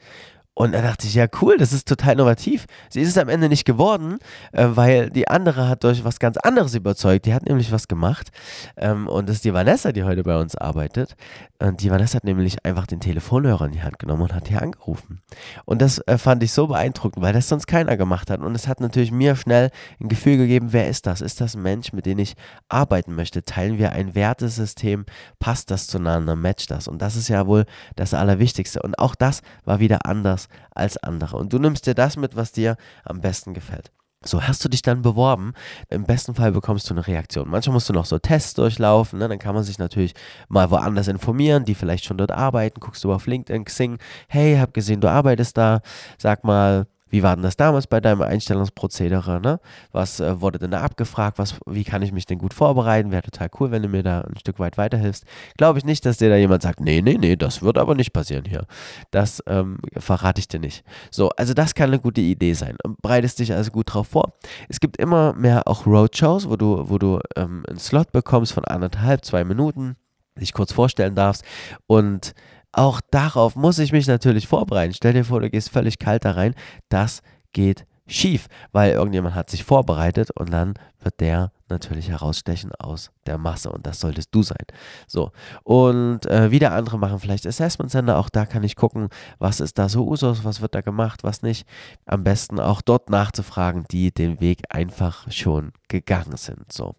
Und 0.62 0.70
da 0.74 0.80
dachte 0.80 1.08
ich, 1.08 1.14
ja 1.14 1.26
cool, 1.40 1.56
das 1.58 1.72
ist 1.72 1.88
total 1.88 2.12
innovativ. 2.12 2.66
Sie 2.88 3.00
ist 3.00 3.08
es 3.08 3.18
am 3.18 3.28
Ende 3.28 3.48
nicht 3.48 3.64
geworden, 3.64 4.18
äh, 4.52 4.68
weil 4.70 5.10
die 5.10 5.26
andere 5.26 5.68
hat 5.68 5.82
durch 5.82 6.04
was 6.04 6.20
ganz 6.20 6.36
anderes 6.36 6.76
überzeugt. 6.76 7.26
Die 7.26 7.34
hat 7.34 7.44
nämlich 7.46 7.72
was 7.72 7.88
gemacht 7.88 8.30
ähm, 8.76 9.08
und 9.08 9.28
das 9.28 9.36
ist 9.36 9.44
die 9.44 9.54
Vanessa, 9.54 9.90
die 9.90 10.04
heute 10.04 10.22
bei 10.22 10.38
uns 10.38 10.54
arbeitet. 10.54 11.16
Und 11.58 11.80
die 11.80 11.90
Vanessa 11.90 12.16
hat 12.16 12.24
nämlich 12.24 12.64
einfach 12.64 12.86
den 12.86 13.00
Telefonhörer 13.00 13.66
in 13.66 13.72
die 13.72 13.82
Hand 13.82 13.98
genommen 13.98 14.22
und 14.22 14.34
hat 14.34 14.46
hier 14.46 14.62
angerufen. 14.62 15.20
Und 15.64 15.82
das 15.82 15.98
äh, 16.06 16.16
fand 16.16 16.44
ich 16.44 16.52
so 16.52 16.68
beeindruckend, 16.68 17.24
weil 17.24 17.32
das 17.32 17.48
sonst 17.48 17.66
keiner 17.66 17.96
gemacht 17.96 18.30
hat. 18.30 18.40
Und 18.40 18.54
es 18.54 18.68
hat 18.68 18.80
natürlich 18.80 19.10
mir 19.10 19.34
schnell 19.34 19.70
ein 20.00 20.08
Gefühl 20.08 20.36
gegeben, 20.36 20.68
wer 20.70 20.88
ist 20.88 21.06
das? 21.06 21.22
Ist 21.22 21.40
das 21.40 21.56
ein 21.56 21.62
Mensch, 21.62 21.92
mit 21.92 22.06
dem 22.06 22.20
ich 22.20 22.34
arbeiten 22.68 23.16
möchte? 23.16 23.42
Teilen 23.42 23.78
wir 23.78 23.92
ein 23.92 24.14
Wertesystem? 24.14 25.06
Passt 25.40 25.72
das 25.72 25.88
zueinander? 25.88 26.36
Matcht 26.36 26.70
das? 26.70 26.86
Und 26.86 27.02
das 27.02 27.16
ist 27.16 27.28
ja 27.28 27.48
wohl 27.48 27.64
das 27.96 28.14
Allerwichtigste. 28.14 28.80
Und 28.82 28.98
auch 28.98 29.16
das 29.16 29.42
war 29.64 29.80
wieder 29.80 30.06
anders 30.06 30.42
anders 30.42 30.48
als 30.74 30.96
andere. 30.96 31.36
Und 31.36 31.52
du 31.52 31.58
nimmst 31.58 31.86
dir 31.86 31.94
das 31.94 32.16
mit, 32.16 32.36
was 32.36 32.52
dir 32.52 32.76
am 33.04 33.20
besten 33.20 33.54
gefällt. 33.54 33.92
So, 34.24 34.40
hast 34.40 34.64
du 34.64 34.68
dich 34.68 34.82
dann 34.82 35.02
beworben? 35.02 35.52
Im 35.88 36.04
besten 36.04 36.34
Fall 36.34 36.52
bekommst 36.52 36.88
du 36.88 36.94
eine 36.94 37.06
Reaktion. 37.06 37.48
Manchmal 37.48 37.74
musst 37.74 37.88
du 37.88 37.92
noch 37.92 38.04
so 38.04 38.18
Tests 38.18 38.54
durchlaufen, 38.54 39.18
ne? 39.18 39.28
dann 39.28 39.40
kann 39.40 39.54
man 39.54 39.64
sich 39.64 39.78
natürlich 39.78 40.14
mal 40.48 40.70
woanders 40.70 41.08
informieren, 41.08 41.64
die 41.64 41.74
vielleicht 41.74 42.04
schon 42.04 42.18
dort 42.18 42.30
arbeiten. 42.30 42.78
Guckst 42.78 43.02
du 43.02 43.12
auf 43.12 43.26
LinkedIn, 43.26 43.64
Xing, 43.64 43.98
hey, 44.28 44.56
hab 44.58 44.74
gesehen, 44.74 45.00
du 45.00 45.10
arbeitest 45.10 45.56
da, 45.56 45.80
sag 46.18 46.44
mal, 46.44 46.86
wie 47.12 47.22
war 47.22 47.36
denn 47.36 47.42
das 47.42 47.58
damals 47.58 47.86
bei 47.86 48.00
deinem 48.00 48.22
Einstellungsprozedere? 48.22 49.38
Ne? 49.42 49.60
Was 49.92 50.18
äh, 50.18 50.40
wurde 50.40 50.58
denn 50.58 50.70
da 50.70 50.80
abgefragt? 50.80 51.38
Was, 51.38 51.56
wie 51.66 51.84
kann 51.84 52.00
ich 52.00 52.10
mich 52.10 52.24
denn 52.24 52.38
gut 52.38 52.54
vorbereiten? 52.54 53.10
Wäre 53.10 53.20
total 53.22 53.50
cool, 53.60 53.70
wenn 53.70 53.82
du 53.82 53.88
mir 53.88 54.02
da 54.02 54.22
ein 54.22 54.38
Stück 54.38 54.58
weit 54.58 54.78
weiterhilfst. 54.78 55.24
Glaube 55.58 55.78
ich 55.78 55.84
nicht, 55.84 56.06
dass 56.06 56.16
dir 56.16 56.30
da 56.30 56.36
jemand 56.36 56.62
sagt, 56.62 56.80
nee, 56.80 57.02
nee, 57.02 57.18
nee, 57.20 57.36
das 57.36 57.60
wird 57.60 57.76
aber 57.76 57.94
nicht 57.94 58.14
passieren 58.14 58.46
hier. 58.46 58.64
Das 59.10 59.42
ähm, 59.46 59.78
verrate 59.98 60.38
ich 60.38 60.48
dir 60.48 60.58
nicht. 60.58 60.84
So, 61.10 61.28
also 61.36 61.52
das 61.52 61.74
kann 61.74 61.90
eine 61.90 62.00
gute 62.00 62.22
Idee 62.22 62.54
sein. 62.54 62.78
Bereitest 63.02 63.40
dich 63.40 63.52
also 63.52 63.70
gut 63.72 63.92
drauf 63.92 64.08
vor. 64.08 64.32
Es 64.70 64.80
gibt 64.80 64.96
immer 64.96 65.34
mehr 65.34 65.68
auch 65.68 65.84
Roadshows, 65.84 66.48
wo 66.48 66.56
du, 66.56 66.88
wo 66.88 66.96
du 66.96 67.20
ähm, 67.36 67.62
einen 67.68 67.78
Slot 67.78 68.10
bekommst 68.12 68.54
von 68.54 68.64
anderthalb, 68.64 69.22
zwei 69.26 69.44
Minuten, 69.44 69.96
dich 70.40 70.54
kurz 70.54 70.72
vorstellen 70.72 71.14
darfst 71.14 71.44
und 71.86 72.34
auch 72.72 73.00
darauf 73.10 73.54
muss 73.54 73.78
ich 73.78 73.92
mich 73.92 74.06
natürlich 74.06 74.48
vorbereiten. 74.48 74.94
Stell 74.94 75.12
dir 75.12 75.24
vor, 75.24 75.40
du 75.40 75.50
gehst 75.50 75.70
völlig 75.70 75.98
kalt 75.98 76.24
da 76.24 76.32
rein. 76.32 76.54
Das 76.88 77.22
geht 77.52 77.86
schief, 78.06 78.48
weil 78.72 78.92
irgendjemand 78.92 79.34
hat 79.34 79.50
sich 79.50 79.64
vorbereitet 79.64 80.30
und 80.30 80.52
dann 80.52 80.74
wird 81.04 81.20
der 81.20 81.52
natürlich 81.72 82.10
herausstechen 82.10 82.72
aus 82.78 83.10
der 83.26 83.38
Masse 83.38 83.70
und 83.70 83.86
das 83.86 84.00
solltest 84.00 84.34
du 84.34 84.42
sein. 84.42 84.64
So, 85.06 85.32
und 85.64 86.26
äh, 86.26 86.50
wieder 86.50 86.72
andere 86.72 86.98
machen 86.98 87.18
vielleicht 87.18 87.46
Assessment 87.46 87.90
Center, 87.90 88.18
auch 88.18 88.28
da 88.28 88.46
kann 88.46 88.62
ich 88.62 88.76
gucken, 88.76 89.08
was 89.38 89.60
ist 89.60 89.78
da 89.78 89.88
so 89.88 90.06
Usus, 90.06 90.44
was 90.44 90.60
wird 90.60 90.74
da 90.74 90.80
gemacht, 90.80 91.24
was 91.24 91.42
nicht. 91.42 91.66
Am 92.06 92.24
besten 92.24 92.60
auch 92.60 92.82
dort 92.82 93.10
nachzufragen, 93.10 93.84
die 93.90 94.12
den 94.12 94.40
Weg 94.40 94.62
einfach 94.68 95.30
schon 95.30 95.72
gegangen 95.88 96.36
sind. 96.36 96.72
So, 96.72 96.94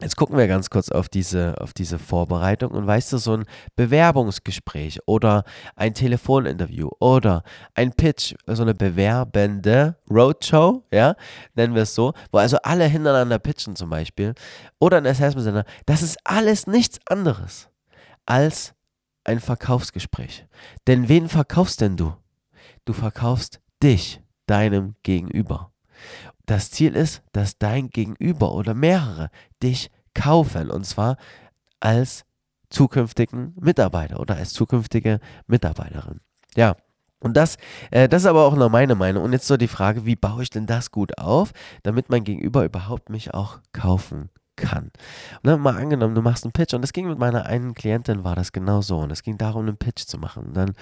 jetzt 0.00 0.16
gucken 0.16 0.36
wir 0.36 0.48
ganz 0.48 0.70
kurz 0.70 0.90
auf 0.90 1.08
diese, 1.08 1.60
auf 1.60 1.72
diese 1.72 1.98
Vorbereitung 1.98 2.72
und 2.72 2.86
weißt 2.86 3.12
du, 3.12 3.18
so 3.18 3.36
ein 3.36 3.44
Bewerbungsgespräch 3.76 5.00
oder 5.06 5.44
ein 5.76 5.94
Telefoninterview 5.94 6.90
oder 7.00 7.42
ein 7.74 7.92
Pitch, 7.92 8.34
so 8.46 8.62
eine 8.62 8.74
bewerbende 8.74 9.96
Roadshow, 10.10 10.82
ja, 10.90 11.14
nennen 11.54 11.74
wir 11.74 11.82
es 11.82 11.94
so, 11.94 12.12
wo 12.32 12.38
also 12.38 12.56
alle 12.62 12.84
hintereinander 12.84 13.38
pitchen 13.40 13.76
zum 13.76 13.90
Beispiel 13.90 14.34
oder 14.78 14.98
ein 14.98 15.06
Assessment 15.06 15.44
Center, 15.44 15.64
das 15.86 16.02
ist 16.02 16.18
alles 16.24 16.66
nichts 16.66 16.98
anderes 17.06 17.68
als 18.26 18.74
ein 19.24 19.40
Verkaufsgespräch. 19.40 20.46
Denn 20.86 21.08
wen 21.08 21.28
verkaufst 21.28 21.80
denn 21.80 21.96
du? 21.96 22.14
Du 22.84 22.92
verkaufst 22.92 23.60
dich, 23.82 24.20
deinem 24.46 24.96
Gegenüber. 25.04 25.72
Das 26.44 26.72
Ziel 26.72 26.96
ist, 26.96 27.22
dass 27.32 27.58
dein 27.58 27.90
Gegenüber 27.90 28.52
oder 28.52 28.74
mehrere 28.74 29.30
dich 29.62 29.90
kaufen 30.12 30.70
und 30.70 30.84
zwar 30.84 31.16
als 31.78 32.24
zukünftigen 32.68 33.52
Mitarbeiter 33.60 34.18
oder 34.18 34.36
als 34.36 34.52
zukünftige 34.52 35.20
Mitarbeiterin. 35.46 36.20
Ja, 36.56 36.76
und 37.20 37.36
das, 37.36 37.56
äh, 37.90 38.08
das 38.08 38.22
ist 38.22 38.28
aber 38.28 38.44
auch 38.44 38.56
nur 38.56 38.70
meine 38.70 38.94
Meinung. 38.94 39.22
Und 39.22 39.32
jetzt 39.32 39.46
so 39.46 39.56
die 39.56 39.68
Frage, 39.68 40.06
wie 40.06 40.16
baue 40.16 40.42
ich 40.42 40.50
denn 40.50 40.66
das 40.66 40.90
gut 40.90 41.18
auf, 41.18 41.52
damit 41.82 42.08
mein 42.10 42.24
Gegenüber 42.24 42.64
überhaupt 42.64 43.10
mich 43.10 43.34
auch 43.34 43.58
kaufen 43.72 44.30
kann. 44.60 44.90
Ne, 45.42 45.56
mal 45.56 45.76
angenommen, 45.76 46.14
du 46.14 46.22
machst 46.22 46.44
einen 46.44 46.52
Pitch 46.52 46.74
und 46.74 46.84
es 46.84 46.92
ging 46.92 47.08
mit 47.08 47.18
meiner 47.18 47.46
einen 47.46 47.74
Klientin, 47.74 48.24
war 48.24 48.36
das 48.36 48.52
genau 48.52 48.80
so. 48.80 48.98
Und 48.98 49.10
es 49.10 49.22
ging 49.22 49.38
darum, 49.38 49.62
einen 49.62 49.76
Pitch 49.76 50.04
zu 50.04 50.18
machen. 50.18 50.46
Und 50.46 50.56
dann, 50.56 50.72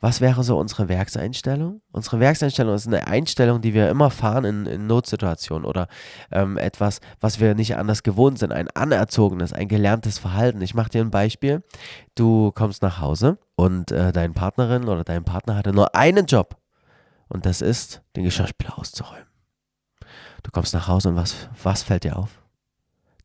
was 0.00 0.20
wäre 0.20 0.42
so 0.44 0.58
unsere 0.58 0.88
Werkseinstellung? 0.88 1.80
Unsere 1.92 2.20
Werkseinstellung 2.20 2.74
ist 2.74 2.86
eine 2.86 3.06
Einstellung, 3.06 3.60
die 3.60 3.74
wir 3.74 3.88
immer 3.88 4.10
fahren 4.10 4.44
in, 4.44 4.66
in 4.66 4.86
Notsituationen 4.86 5.64
oder 5.64 5.88
ähm, 6.30 6.58
etwas, 6.58 7.00
was 7.20 7.40
wir 7.40 7.54
nicht 7.54 7.76
anders 7.76 8.02
gewohnt 8.02 8.38
sind, 8.38 8.52
ein 8.52 8.68
anerzogenes, 8.74 9.52
ein 9.52 9.68
gelerntes 9.68 10.18
Verhalten. 10.18 10.60
Ich 10.60 10.74
mache 10.74 10.90
dir 10.90 11.00
ein 11.00 11.10
Beispiel. 11.10 11.62
Du 12.14 12.52
kommst 12.52 12.82
nach 12.82 13.00
Hause 13.00 13.38
und 13.56 13.92
äh, 13.92 14.12
deine 14.12 14.34
Partnerin 14.34 14.88
oder 14.88 15.04
dein 15.04 15.24
Partner 15.24 15.56
hatte 15.56 15.72
nur 15.72 15.94
einen 15.94 16.26
Job. 16.26 16.56
Und 17.28 17.46
das 17.46 17.60
ist, 17.60 18.02
den 18.16 18.24
Geschirrspüler 18.24 18.78
auszuräumen. 18.78 19.26
Du 20.42 20.50
kommst 20.50 20.72
nach 20.74 20.88
Hause 20.88 21.10
und 21.10 21.16
was, 21.16 21.48
was 21.62 21.82
fällt 21.82 22.04
dir 22.04 22.16
auf? 22.16 22.37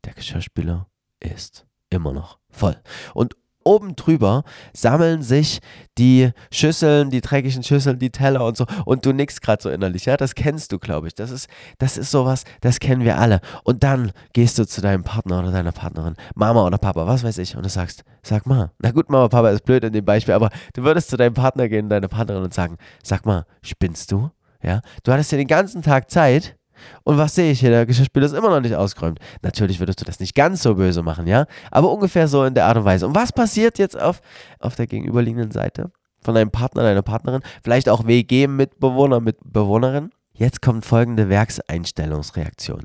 Der 0.04 0.14
Geschirrspüler 0.14 0.86
ist 1.20 1.66
immer 1.90 2.12
noch 2.12 2.38
voll. 2.50 2.76
Und 3.14 3.36
oben 3.64 3.96
drüber 3.96 4.44
sammeln 4.72 5.22
sich 5.22 5.60
die 5.98 6.30
Schüsseln, 6.52 7.10
die 7.10 7.20
dreckigen 7.20 7.62
Schüsseln, 7.62 7.98
die 7.98 8.10
Teller 8.10 8.44
und 8.44 8.56
so. 8.56 8.66
Und 8.84 9.06
du 9.06 9.12
nickst 9.12 9.42
gerade 9.42 9.62
so 9.62 9.70
innerlich. 9.70 10.04
Ja, 10.04 10.16
das 10.16 10.34
kennst 10.34 10.70
du, 10.72 10.78
glaube 10.78 11.08
ich. 11.08 11.14
Das 11.14 11.30
ist, 11.30 11.48
das 11.78 11.96
ist 11.96 12.10
sowas, 12.10 12.44
das 12.60 12.78
kennen 12.78 13.04
wir 13.04 13.18
alle. 13.18 13.40
Und 13.64 13.82
dann 13.82 14.12
gehst 14.32 14.58
du 14.58 14.66
zu 14.66 14.80
deinem 14.80 15.02
Partner 15.02 15.40
oder 15.40 15.50
deiner 15.50 15.72
Partnerin, 15.72 16.14
Mama 16.34 16.66
oder 16.66 16.78
Papa, 16.78 17.06
was 17.06 17.24
weiß 17.24 17.38
ich, 17.38 17.56
und 17.56 17.64
du 17.64 17.70
sagst, 17.70 18.04
sag 18.22 18.46
mal, 18.46 18.70
na 18.78 18.90
gut, 18.90 19.10
Mama, 19.10 19.28
Papa 19.28 19.50
ist 19.50 19.64
blöd 19.64 19.84
in 19.84 19.92
dem 19.92 20.04
Beispiel, 20.04 20.34
aber 20.34 20.50
du 20.74 20.82
würdest 20.82 21.10
zu 21.10 21.16
deinem 21.16 21.34
Partner 21.34 21.68
gehen, 21.68 21.88
deiner 21.88 22.08
Partnerin 22.08 22.42
und 22.42 22.54
sagen, 22.54 22.76
sag 23.02 23.26
mal, 23.26 23.46
spinnst 23.62 24.12
du? 24.12 24.30
Ja, 24.62 24.80
du 25.02 25.12
hattest 25.12 25.30
ja 25.30 25.38
den 25.38 25.46
ganzen 25.46 25.82
Tag 25.82 26.10
Zeit, 26.10 26.56
und 27.02 27.18
was 27.18 27.34
sehe 27.34 27.52
ich 27.52 27.60
hier? 27.60 27.70
Der 27.70 27.86
Geschirrspüler 27.86 28.26
ist 28.26 28.32
immer 28.32 28.50
noch 28.50 28.60
nicht 28.60 28.74
ausgeräumt. 28.74 29.18
Natürlich 29.42 29.80
würdest 29.80 30.00
du 30.00 30.04
das 30.04 30.20
nicht 30.20 30.34
ganz 30.34 30.62
so 30.62 30.74
böse 30.74 31.02
machen, 31.02 31.26
ja? 31.26 31.46
Aber 31.70 31.90
ungefähr 31.90 32.28
so 32.28 32.44
in 32.44 32.54
der 32.54 32.66
Art 32.66 32.76
und 32.76 32.84
Weise. 32.84 33.06
Und 33.06 33.14
was 33.14 33.32
passiert 33.32 33.78
jetzt 33.78 33.98
auf, 33.98 34.20
auf 34.58 34.76
der 34.76 34.86
gegenüberliegenden 34.86 35.50
Seite 35.50 35.90
von 36.20 36.34
deinem 36.34 36.50
Partner, 36.50 36.82
deiner 36.82 37.02
Partnerin? 37.02 37.42
Vielleicht 37.62 37.88
auch 37.88 38.06
WG-Mitbewohner, 38.06 39.20
Mitbewohnerin? 39.20 40.10
Jetzt 40.32 40.62
kommt 40.62 40.84
folgende 40.84 41.28
Werkseinstellungsreaktion. 41.28 42.82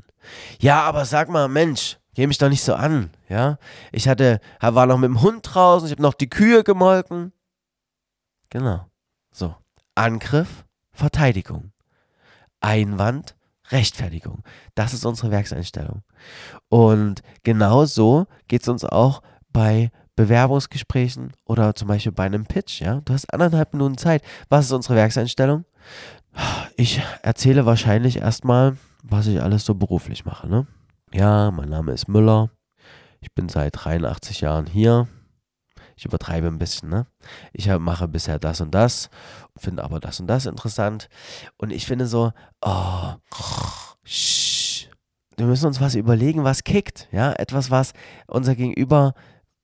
Ja, 0.59 0.81
aber 0.81 1.05
sag 1.05 1.29
mal, 1.29 1.47
Mensch, 1.47 1.97
geh 2.13 2.27
mich 2.27 2.37
doch 2.37 2.49
nicht 2.49 2.63
so 2.63 2.75
an, 2.75 3.09
ja? 3.27 3.57
Ich 3.91 4.07
hatte, 4.07 4.39
war 4.61 4.85
noch 4.85 4.97
mit 4.97 5.07
dem 5.07 5.21
Hund 5.21 5.41
draußen, 5.43 5.87
ich 5.87 5.91
habe 5.91 6.03
noch 6.03 6.13
die 6.13 6.29
Kühe 6.29 6.63
gemolken. 6.63 7.31
Genau. 8.49 8.85
So. 9.31 9.55
Angriff, 9.95 10.65
Verteidigung. 10.91 11.71
Einwand, 12.61 13.35
Rechtfertigung. 13.71 14.43
Das 14.75 14.93
ist 14.93 15.05
unsere 15.05 15.31
Werkseinstellung. 15.31 16.03
Und 16.69 17.21
genau 17.43 17.85
so 17.85 18.25
geht 18.47 18.63
es 18.63 18.67
uns 18.67 18.83
auch 18.83 19.21
bei 19.51 19.91
Bewerbungsgesprächen 20.15 21.31
oder 21.45 21.75
zum 21.75 21.87
Beispiel 21.87 22.11
bei 22.11 22.25
einem 22.25 22.45
Pitch. 22.45 22.81
Ja? 22.81 23.01
Du 23.05 23.13
hast 23.13 23.33
anderthalb 23.33 23.73
Minuten 23.73 23.97
Zeit. 23.97 24.23
Was 24.49 24.65
ist 24.65 24.71
unsere 24.71 24.95
Werkseinstellung? 24.95 25.65
Ich 26.75 27.01
erzähle 27.21 27.65
wahrscheinlich 27.65 28.17
erstmal, 28.17 28.77
was 29.03 29.27
ich 29.27 29.41
alles 29.41 29.65
so 29.65 29.75
beruflich 29.75 30.25
mache. 30.25 30.47
Ne? 30.47 30.67
Ja, 31.13 31.51
mein 31.51 31.69
Name 31.69 31.93
ist 31.93 32.07
Müller. 32.07 32.49
Ich 33.21 33.33
bin 33.33 33.49
seit 33.49 33.73
83 33.75 34.41
Jahren 34.41 34.65
hier. 34.65 35.07
Ich 35.99 36.05
übertreibe 36.05 36.47
ein 36.47 36.59
bisschen, 36.59 36.87
ne? 36.87 37.07
Ich 37.51 37.67
mache 37.67 38.07
bisher 38.07 38.39
das 38.39 38.61
und 38.61 38.73
das, 38.73 39.09
finde 39.57 39.83
aber 39.83 39.99
das 39.99 40.21
und 40.21 40.27
das 40.27 40.45
interessant. 40.45 41.09
Und 41.57 41.71
ich 41.71 41.85
finde 41.85 42.07
so, 42.07 42.31
oh, 42.61 43.15
wir 45.35 45.45
müssen 45.45 45.65
uns 45.65 45.81
was 45.81 45.95
überlegen, 45.95 46.45
was 46.45 46.63
kickt, 46.63 47.09
ja? 47.11 47.33
Etwas, 47.33 47.69
was 47.69 47.91
unser 48.27 48.55
Gegenüber 48.55 49.13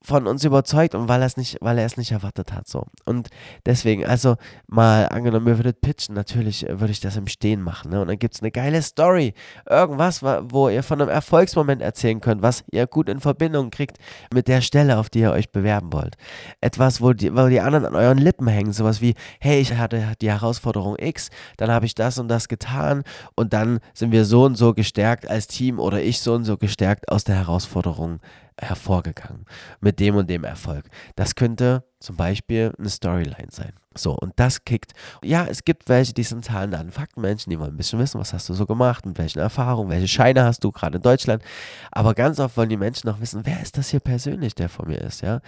von 0.06 0.28
uns 0.28 0.44
überzeugt 0.44 0.96
und 0.96 1.10
weil 1.10 1.22
er 1.22 1.28
es 1.28 1.38
nicht, 1.38 1.58
weil 1.62 1.78
er 1.78 1.86
es 1.86 1.98
nicht 1.98 2.12
erwartet 2.12 2.54
hat. 2.54 2.68
So. 2.68 2.84
Und 3.06 3.30
deswegen, 3.66 4.06
also 4.06 4.36
mal 4.68 5.08
angenommen, 5.10 5.48
ihr 5.48 5.58
würdet 5.58 5.82
pitchen, 5.82 6.16
natürlich 6.16 6.68
äh, 6.68 6.80
würde 6.80 6.92
ich 6.92 7.00
das 7.00 7.18
im 7.18 7.28
Stehen 7.28 7.62
machen. 7.62 7.92
Ne? 7.92 8.02
Und 8.02 8.08
dann 8.08 8.20
gibt 8.20 8.36
es 8.36 8.42
eine 8.42 8.52
geile 8.52 8.82
Story. 8.82 9.34
Irgendwas, 9.70 10.22
wo 10.24 10.70
ihr 10.70 10.84
von 10.84 11.02
einem 11.02 11.10
Erfolgsmoment 11.10 11.82
erzählen 11.82 12.22
könnt, 12.22 12.42
was 12.42 12.64
ihr 12.72 12.88
gut 12.88 13.10
in 13.10 13.20
Verbindung 13.20 13.72
kriegt 13.72 13.98
mit 14.34 14.48
der 14.48 14.62
Stelle, 14.62 14.98
auf 14.98 15.10
die 15.10 15.20
ihr 15.20 15.32
euch 15.32 15.52
bewerben 15.52 15.92
wollt. 15.92 16.16
Etwas, 16.62 17.02
wo 17.02 17.14
die, 17.14 17.36
wo 17.36 17.48
die 17.48 17.62
anderen 17.62 17.86
an 17.86 17.96
euren 17.96 18.18
Lippen 18.18 18.48
hängen. 18.48 18.74
Sowas 18.74 19.02
wie, 19.02 19.16
hey, 19.40 19.60
ich 19.60 19.74
hatte 19.76 20.14
die 20.22 20.30
Herausforderung 20.30 20.96
X, 21.00 21.30
dann 21.58 21.72
habe 21.72 21.86
ich 21.86 21.96
das 21.96 22.20
und 22.20 22.28
das 22.28 22.48
getan 22.48 23.04
und 23.36 23.54
dann 23.54 23.80
sind 23.94 24.12
wir 24.12 24.26
so 24.26 24.46
und 24.46 24.56
so 24.56 24.74
gestärkt 24.74 25.30
als 25.30 25.48
Team 25.48 25.80
oder 25.80 26.02
ich 26.02 26.20
so 26.22 26.34
und 26.34 26.46
so 26.46 26.58
gestärkt 26.58 27.10
aus 27.12 27.24
der 27.24 27.36
Herausforderung 27.36 28.20
hervorgegangen 28.60 29.46
mit 29.82 30.00
dem 30.00 30.16
und 30.16 30.30
dem 30.30 30.44
Erfolg. 30.44 30.86
Das 31.16 31.36
könnte 31.36 31.84
zum 32.00 32.16
Beispiel 32.16 32.74
eine 32.78 32.90
Storyline 32.90 33.50
sein. 33.50 33.74
So, 33.98 34.14
und 34.14 34.34
das 34.36 34.66
kickt. 34.66 34.94
Ja, 35.24 35.46
es 35.46 35.64
gibt 35.64 35.88
welche, 35.90 36.14
die 36.14 36.24
sind 36.24 36.44
Zahlen, 36.44 36.72
Daten, 36.72 36.92
Fakten 36.92 37.22
Menschen, 37.22 37.50
die 37.50 37.60
wollen 37.60 37.74
ein 37.74 37.78
bisschen 37.78 38.00
wissen, 38.00 38.20
was 38.20 38.34
hast 38.34 38.50
du 38.50 38.54
so 38.54 38.66
gemacht, 38.66 39.06
mit 39.06 39.18
welchen 39.18 39.40
Erfahrungen, 39.40 39.90
welche 39.90 40.08
Scheine 40.08 40.44
hast 40.44 40.64
du 40.64 40.72
gerade 40.72 40.98
in 40.98 41.02
Deutschland. 41.02 41.44
Aber 41.92 42.14
ganz 42.14 42.40
oft 42.40 42.58
wollen 42.58 42.70
die 42.70 42.78
Menschen 42.78 43.10
auch 43.10 43.20
wissen, 43.20 43.46
wer 43.46 43.62
ist 43.62 43.78
das 43.78 43.90
hier 43.90 44.02
persönlich, 44.02 44.56
der 44.56 44.70
vor 44.70 44.86
mir 44.86 45.00
ist, 45.02 45.22
ja. 45.22 45.42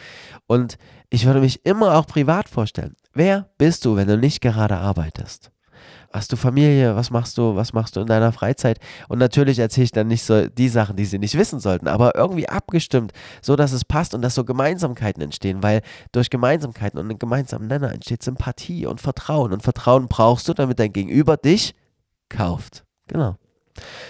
Und 0.48 0.78
ich 1.10 1.26
würde 1.26 1.42
mich 1.42 1.66
immer 1.66 1.96
auch 1.96 2.08
privat 2.08 2.50
vorstellen. 2.50 2.96
Wer 3.14 3.50
bist 3.58 3.86
du, 3.86 3.96
wenn 3.96 4.08
du 4.08 4.18
nicht 4.18 4.42
gerade 4.42 4.78
arbeitest? 4.78 5.52
Hast 6.14 6.32
du 6.32 6.36
Familie? 6.36 6.96
Was 6.96 7.12
machst 7.12 7.38
du? 7.38 7.56
Was 7.56 7.74
machst 7.74 7.96
du 7.96 8.02
in 8.02 8.08
deiner 8.08 8.32
Freizeit? 8.32 8.80
Und 9.08 9.20
natürlich 9.20 9.60
erzähle 9.60 9.86
ich 9.86 9.92
dann 9.92 10.08
nicht 10.08 10.24
so 10.24 10.48
die 10.48 10.70
Sachen, 10.70 10.96
die 10.96 11.06
sie 11.06 11.20
nicht 11.20 11.38
wissen 11.38 11.60
sollten, 11.60 11.88
aber 11.88 12.16
irgendwie 12.16 12.48
abgestimmt, 12.48 13.12
so 13.42 13.56
dass 13.56 13.72
es 13.72 13.86
passt 13.86 14.14
und 14.14 14.22
dass 14.22 14.36
so 14.36 14.44
Gemeinsamkeiten 14.44 15.22
entstehen, 15.22 15.64
weil 15.64 15.82
durch 16.12 16.30
Gemeinsamkeiten 16.30 17.00
und 17.00 17.10
einen 17.10 17.20
gemeinsamen 17.20 17.68
Nenner 17.68 17.92
entsteht 17.92 18.24
Sympathie 18.24 18.86
und 18.86 19.02
Vertrauen. 19.02 19.52
Und 19.52 19.64
Vertrauen 19.64 20.08
brauchst 20.08 20.48
du, 20.48 20.54
damit 20.54 20.80
dein 20.80 20.94
Gegenüber 20.94 21.38
dich 21.38 21.76
kauft. 22.30 22.84
Genau. 23.08 23.36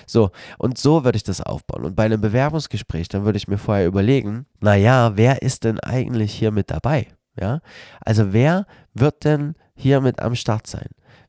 So, 0.06 0.32
und 0.58 0.78
so 0.78 1.04
würde 1.04 1.18
ich 1.18 1.24
das 1.24 1.42
aufbauen. 1.42 1.84
Und 1.84 1.96
bei 1.96 2.06
einem 2.06 2.22
Bewerbungsgespräch, 2.22 3.10
dann 3.10 3.26
würde 3.26 3.38
ich 3.38 3.48
mir 3.48 3.58
vorher 3.58 3.86
überlegen, 3.86 4.46
naja, 4.60 5.12
wer 5.16 5.42
ist 5.42 5.64
denn 5.64 5.80
eigentlich 5.80 6.34
hier 6.34 6.52
mit 6.52 6.72
dabei? 6.72 7.08
Ja, 7.40 7.60
also 8.02 8.34
wer 8.34 8.66
wird 8.94 9.24
denn 9.24 9.56
hier 9.76 10.02
mit 10.02 10.20
am 10.22 10.34
Start 10.36 10.66
sein? 10.66 10.88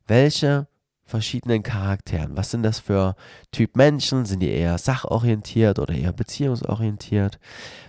Welche 0.08 0.66
verschiedenen 1.08 1.62
Charakteren, 1.62 2.36
was 2.36 2.50
sind 2.50 2.62
das 2.62 2.80
für 2.80 3.16
Typ 3.50 3.76
Menschen? 3.76 4.26
Sind 4.26 4.40
die 4.40 4.50
eher 4.50 4.76
sachorientiert 4.76 5.78
oder 5.78 5.94
eher 5.94 6.12
beziehungsorientiert? 6.12 7.38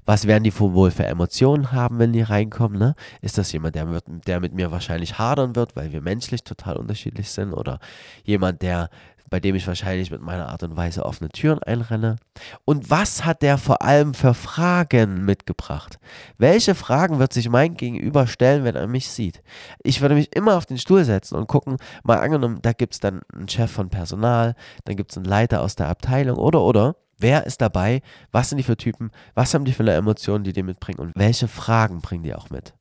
Was 0.06 0.26
werden 0.26 0.46
die 0.46 0.58
wohl 0.58 0.90
für 0.90 1.06
Emotionen 1.06 1.74
haben, 1.74 2.00
wenn 2.00 2.14
die 2.14 2.22
reinkommen? 2.22 2.80
Ne? 2.80 2.96
Ist 3.22 3.38
das 3.38 3.52
jemand, 3.52 3.76
der, 3.76 3.90
wird, 3.90 4.06
der 4.26 4.40
mit 4.40 4.54
mir 4.54 4.72
wahrscheinlich 4.72 5.20
hadern 5.20 5.56
wird, 5.56 5.76
weil 5.76 5.92
wir 5.92 6.02
menschlich 6.02 6.44
total 6.44 6.78
unterschiedlich 6.78 7.30
sind? 7.30 7.54
Oder 7.54 7.80
jemand, 8.24 8.62
der 8.62 8.90
bei 9.30 9.40
dem 9.40 9.56
ich 9.56 9.68
wahrscheinlich 9.68 10.12
mit 10.12 10.22
meiner 10.22 10.50
Art 10.50 10.64
und 10.64 10.76
Weise 10.76 11.06
offene 11.06 11.30
Türen 11.30 11.62
einrenne? 11.64 12.18
Und 12.66 12.90
was 12.90 13.26
hat 13.26 13.42
der 13.42 13.58
vor 13.58 13.82
allem 13.82 14.14
für 14.14 14.34
Fragen 14.34 15.26
mitgebracht? 15.26 16.00
Welche 16.38 16.76
Fragen 16.76 17.20
wird 17.20 17.34
sich 17.34 17.50
mein 17.50 17.76
Gegenüber 17.76 18.28
stellen, 18.28 18.64
wenn 18.64 18.76
er 18.76 18.88
mich 18.88 19.10
sieht? 19.10 19.42
Ich 19.84 20.02
würde 20.02 20.16
mich 20.16 20.36
immer 20.36 20.58
auf 20.58 20.66
den 20.66 20.78
Stuhl 20.78 21.04
setzen 21.04 21.36
und 21.36 21.48
gucken, 21.48 21.78
mal 22.04 22.20
angenommen, 22.20 22.60
da 22.62 22.74
gibt 22.74 22.94
es 22.94 23.00
dann 23.00 23.22
einen 23.34 23.50
Chef 23.50 23.72
von 23.72 23.90
Personal, 23.90 24.56
dann 24.86 24.96
gibt 24.96 25.12
es 25.12 25.18
einen 25.18 25.26
Leiter 25.26 25.62
aus 25.62 25.76
der 25.76 25.88
Abteilung 25.88 26.38
oder 26.38 26.62
oder. 26.62 26.96
Wer 27.20 27.46
ist 27.46 27.62
dabei? 27.62 28.02
Was 28.32 28.50
sind 28.50 28.58
die 28.58 28.64
für 28.64 28.78
Typen? 28.78 29.12
Was 29.36 29.54
haben 29.54 29.66
die 29.66 29.74
für 29.74 29.86
Emotionen, 29.92 30.46
die 30.46 30.54
die 30.54 30.64
mitbringen? 30.64 31.00
Und 31.00 31.12
welche 31.16 31.50
Fragen 31.50 32.00
bringen 32.00 32.24
die 32.24 32.34
auch 32.34 32.50
mit? 32.50 32.74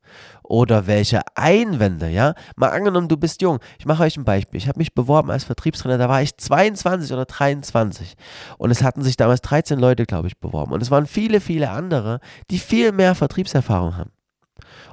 Oder 0.44 0.86
welche 0.86 1.20
Einwände, 1.34 2.08
ja? 2.08 2.34
Mal 2.56 2.70
angenommen, 2.70 3.08
du 3.08 3.16
bist 3.16 3.42
jung. 3.42 3.58
Ich 3.78 3.84
mache 3.84 4.04
euch 4.04 4.16
ein 4.16 4.24
Beispiel. 4.24 4.58
Ich 4.58 4.68
habe 4.68 4.78
mich 4.78 4.94
beworben 4.94 5.30
als 5.30 5.44
Vertriebstrainer, 5.44 5.98
da 5.98 6.08
war 6.08 6.22
ich 6.22 6.36
22 6.36 7.12
oder 7.12 7.24
23. 7.24 8.14
Und 8.58 8.70
es 8.70 8.82
hatten 8.82 9.02
sich 9.02 9.16
damals 9.16 9.40
13 9.42 9.78
Leute, 9.78 10.06
glaube 10.06 10.28
ich, 10.28 10.38
beworben. 10.38 10.72
Und 10.72 10.82
es 10.82 10.90
waren 10.90 11.06
viele, 11.06 11.40
viele 11.40 11.70
andere, 11.70 12.20
die 12.50 12.60
viel 12.60 12.92
mehr 12.92 13.14
Vertriebserfahrung 13.14 13.96
haben. 13.96 14.12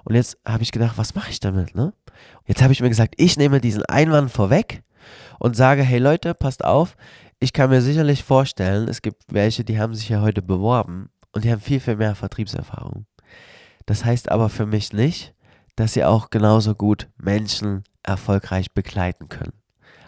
Und 0.04 0.16
jetzt 0.16 0.38
habe 0.46 0.64
ich 0.64 0.72
gedacht, 0.72 0.98
was 0.98 1.16
mache 1.16 1.30
ich 1.32 1.40
damit, 1.40 1.76
ne? 1.76 1.94
Jetzt 2.46 2.62
habe 2.62 2.74
ich 2.74 2.82
mir 2.82 2.90
gesagt, 2.90 3.16
ich 3.18 3.38
nehme 3.38 3.60
diesen 3.60 3.84
Einwand 3.86 4.32
vorweg 4.32 4.84
und 5.40 5.56
sage, 5.56 5.84
hey 5.84 6.00
Leute, 6.00 6.34
passt 6.34 6.64
auf, 6.64 6.96
ich 7.40 7.54
kann 7.54 7.70
mir 7.70 7.82
sicherlich 7.82 8.24
vorstellen, 8.24 8.88
es 8.88 9.02
gibt 9.02 9.24
welche, 9.30 9.64
die 9.64 9.80
haben 9.80 9.94
sich 9.96 10.10
ja 10.10 10.22
heute 10.22 10.42
beworben 10.42 11.10
und 11.32 11.44
die 11.44 11.52
haben 11.52 11.62
viel, 11.62 11.80
viel 11.80 11.96
mehr 11.98 12.16
Vertriebserfahrung. 12.16 13.06
Das 13.86 14.04
heißt 14.06 14.32
aber 14.32 14.50
für 14.50 14.66
mich 14.66 14.94
nicht, 14.94 15.34
dass 15.76 15.94
sie 15.94 16.04
auch 16.06 16.30
genauso 16.30 16.74
gut 16.76 17.08
Menschen 17.18 17.84
erfolgreich 18.04 18.72
begleiten 18.74 19.30
können. 19.30 19.54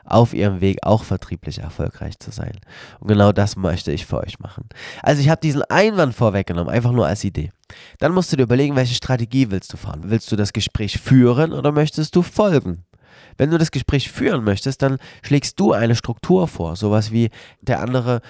auf 0.10 0.34
ihrem 0.34 0.62
Weg 0.62 0.79
auch 0.84 1.03
vertrieblich 1.03 1.60
erfolgreich 1.60 2.17
zu 2.19 2.31
sein. 2.31 2.57
Und 3.00 3.10
genau 3.10 3.31
das 3.31 3.55
möchte 3.57 3.91
ich 3.91 4.05
für 4.05 4.19
euch 4.19 4.39
machen. 4.39 4.69
Also 5.03 5.22
ich 5.22 5.29
habe 5.29 5.41
diesen 5.41 5.63
Einwand 5.63 6.15
vorweggenommen, 6.15 6.74
einfach 6.74 6.93
nur 6.93 7.05
als 7.05 7.24
Idee. 7.24 7.51
Dann 8.00 8.13
musst 8.13 8.31
du 8.31 8.38
dir 8.38 8.43
überlegen, 8.43 8.75
welche 8.75 8.96
Strategie 8.96 9.51
willst 9.51 9.74
du 9.74 9.77
fahren. 9.77 10.03
Willst 10.05 10.31
du 10.31 10.36
das 10.36 10.53
Gespräch 10.53 11.00
führen 11.00 11.51
oder 11.51 11.72
möchtest 11.72 12.15
du 12.15 12.22
folgen? 12.22 12.86
Wenn 13.38 13.51
du 13.51 13.57
das 13.57 13.71
Gespräch 13.71 14.12
führen 14.12 14.43
möchtest, 14.43 14.81
dann 14.81 14.97
schlägst 15.21 15.59
du 15.59 15.74
eine 15.74 15.95
Struktur 15.95 16.47
vor. 16.47 16.75
Sowas 16.75 17.12
wie 17.12 17.29
der 17.62 17.81
andere 17.81 18.21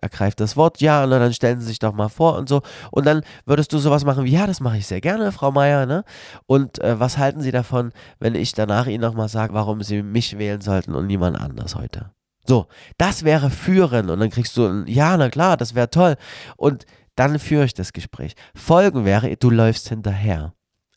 ergreift 0.00 0.40
das 0.40 0.56
Wort, 0.56 0.80
ja, 0.80 1.04
und 1.04 1.10
dann 1.10 1.32
stellen 1.32 1.60
Sie 1.60 1.66
sich 1.66 1.78
doch 1.78 1.92
mal 1.92 2.08
vor 2.08 2.36
und 2.36 2.48
so. 2.48 2.62
Und 2.90 3.06
dann 3.06 3.22
würdest 3.44 3.72
du 3.72 3.78
sowas 3.78 4.04
machen 4.04 4.24
wie, 4.24 4.32
ja, 4.32 4.46
das 4.46 4.60
mache 4.60 4.78
ich 4.78 4.86
sehr 4.86 5.00
gerne, 5.00 5.30
Frau 5.32 5.52
Meier, 5.52 5.86
ne? 5.86 6.04
Und 6.46 6.82
äh, 6.82 6.98
was 6.98 7.18
halten 7.18 7.40
Sie 7.40 7.52
davon, 7.52 7.92
wenn 8.18 8.34
ich 8.34 8.52
danach 8.52 8.86
Ihnen 8.86 9.02
nochmal 9.02 9.28
sage, 9.28 9.54
warum 9.54 9.82
Sie 9.82 10.02
mich 10.02 10.38
wählen 10.38 10.60
sollten 10.60 10.94
und 10.94 11.06
niemand 11.06 11.40
anders 11.40 11.76
heute? 11.76 12.10
So, 12.46 12.66
das 12.98 13.24
wäre 13.24 13.50
führen 13.50 14.08
und 14.10 14.20
dann 14.20 14.30
kriegst 14.30 14.56
du 14.56 14.66
ein, 14.66 14.86
ja, 14.86 15.16
na 15.16 15.28
klar, 15.28 15.56
das 15.56 15.74
wäre 15.74 15.90
toll. 15.90 16.16
Und 16.56 16.86
dann 17.16 17.38
führe 17.38 17.64
ich 17.64 17.74
das 17.74 17.92
Gespräch. 17.92 18.34
Folgen 18.54 19.04
wäre, 19.04 19.36
du 19.36 19.50
läufst 19.50 19.88
hinterher. 19.88 20.52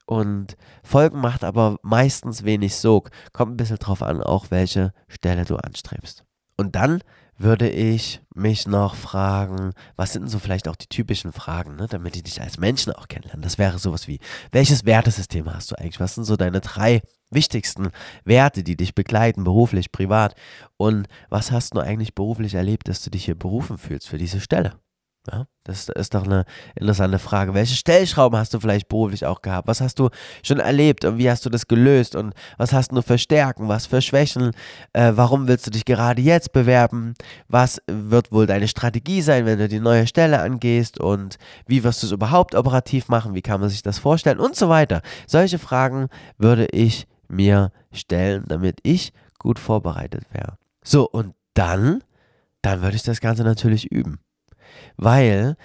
Und 0.10 0.58
Folgen 0.82 1.22
macht 1.22 1.44
aber 1.44 1.78
meistens 1.84 2.44
wenig 2.44 2.76
Sog. 2.76 3.12
Kommt 3.32 3.54
ein 3.54 3.58
bisschen 3.58 3.78
drauf 3.78 4.02
an, 4.02 4.24
auch 4.24 4.50
welche 4.50 4.92
Stelle 5.08 5.46
du 5.46 5.56
anstrebst. 5.56 6.24
Und 6.58 6.76
dann 6.76 7.04
würde 7.38 7.70
ich 7.70 8.20
mich 8.34 8.66
noch 8.66 8.96
fragen, 8.96 9.72
was 9.98 10.14
sind 10.14 10.24
denn 10.24 10.30
so 10.30 10.40
vielleicht 10.40 10.68
auch 10.68 10.76
die 10.76 10.88
typischen 10.88 11.32
Fragen, 11.32 11.76
ne, 11.76 11.86
damit 11.88 12.16
ich 12.16 12.24
dich 12.24 12.42
als 12.42 12.58
Menschen 12.58 12.92
auch 12.92 13.08
kennenlerne. 13.08 13.44
Das 13.44 13.60
wäre 13.60 13.78
sowas 13.78 14.08
wie, 14.08 14.20
welches 14.52 14.84
Wertesystem 14.84 15.54
hast 15.54 15.70
du 15.70 15.76
eigentlich? 15.78 16.00
Was 16.00 16.16
sind 16.16 16.24
so 16.24 16.38
deine 16.38 16.60
drei 16.60 17.02
wichtigsten 17.30 17.92
Werte, 18.26 18.64
die 18.64 18.76
dich 18.76 18.96
begleiten, 18.96 19.44
beruflich, 19.44 19.92
privat? 19.92 20.34
Und 20.78 21.08
was 21.30 21.52
hast 21.52 21.76
du 21.76 21.82
eigentlich 21.82 22.16
beruflich 22.16 22.56
erlebt, 22.56 22.88
dass 22.88 23.04
du 23.04 23.12
dich 23.12 23.26
hier 23.26 23.38
berufen 23.38 23.78
fühlst 23.78 24.10
für 24.10 24.18
diese 24.18 24.42
Stelle? 24.42 24.74
Ja, 25.28 25.46
das 25.66 25.90
ist 25.90 26.14
doch 26.14 26.24
eine 26.24 26.46
interessante 26.76 27.20
Frage. 27.20 27.54
Welche 27.54 27.76
Stellschrauben 27.76 28.40
hast 28.40 28.54
du 28.54 28.60
vielleicht 28.60 28.88
beruflich 28.88 29.26
auch 29.26 29.42
gehabt? 29.42 29.68
Was 29.68 29.82
hast 29.82 30.00
du 30.00 30.10
schon 30.44 30.60
erlebt 30.60 31.04
und 31.04 31.18
wie 31.18 31.30
hast 31.30 31.46
du 31.46 31.50
das 31.50 31.68
gelöst? 31.68 32.16
Und 32.16 32.34
was 32.58 32.72
hast 32.72 32.94
du 32.94 33.02
für 33.02 33.18
Stärken, 33.18 33.68
was 33.68 33.86
für 33.86 34.02
Schwächen? 34.02 34.52
Äh, 34.94 35.12
warum 35.16 35.48
willst 35.48 35.68
du 35.68 35.72
dich 35.72 35.84
gerade 35.84 36.22
jetzt 36.22 36.54
bewerben? 36.54 37.16
Was 37.50 37.82
wird 37.88 38.32
wohl 38.32 38.48
deine 38.48 38.70
Strategie 38.70 39.22
sein, 39.22 39.46
wenn 39.46 39.60
du 39.60 39.68
die 39.68 39.82
neue 39.82 40.08
Stelle 40.08 40.40
angehst? 40.40 41.00
Und 41.00 41.38
wie 41.68 41.84
wirst 41.84 42.02
du 42.02 42.08
es 42.08 42.14
überhaupt 42.14 42.56
operativ 42.56 43.10
machen? 43.10 43.36
Wie 43.36 43.42
kann 43.42 43.60
man 43.60 43.70
sich 43.70 43.84
das 43.84 44.00
vorstellen? 44.00 44.40
Und 44.40 44.56
so 44.56 44.70
weiter. 44.70 45.02
Solche 45.28 45.60
Fragen 45.60 46.08
würde 46.38 46.66
ich 46.68 47.08
mir 47.28 47.72
stellen, 47.92 48.46
damit 48.48 48.80
ich 48.84 49.12
gut 49.38 49.60
vorbereitet 49.60 50.24
wäre. 50.32 50.58
So, 50.82 51.08
und 51.08 51.36
dann, 51.54 52.04
dann 52.62 52.82
würde 52.82 52.96
ich 52.96 53.04
das 53.04 53.20
Ganze 53.20 53.44
natürlich 53.44 53.92
üben 53.92 54.20
weil 55.00 55.56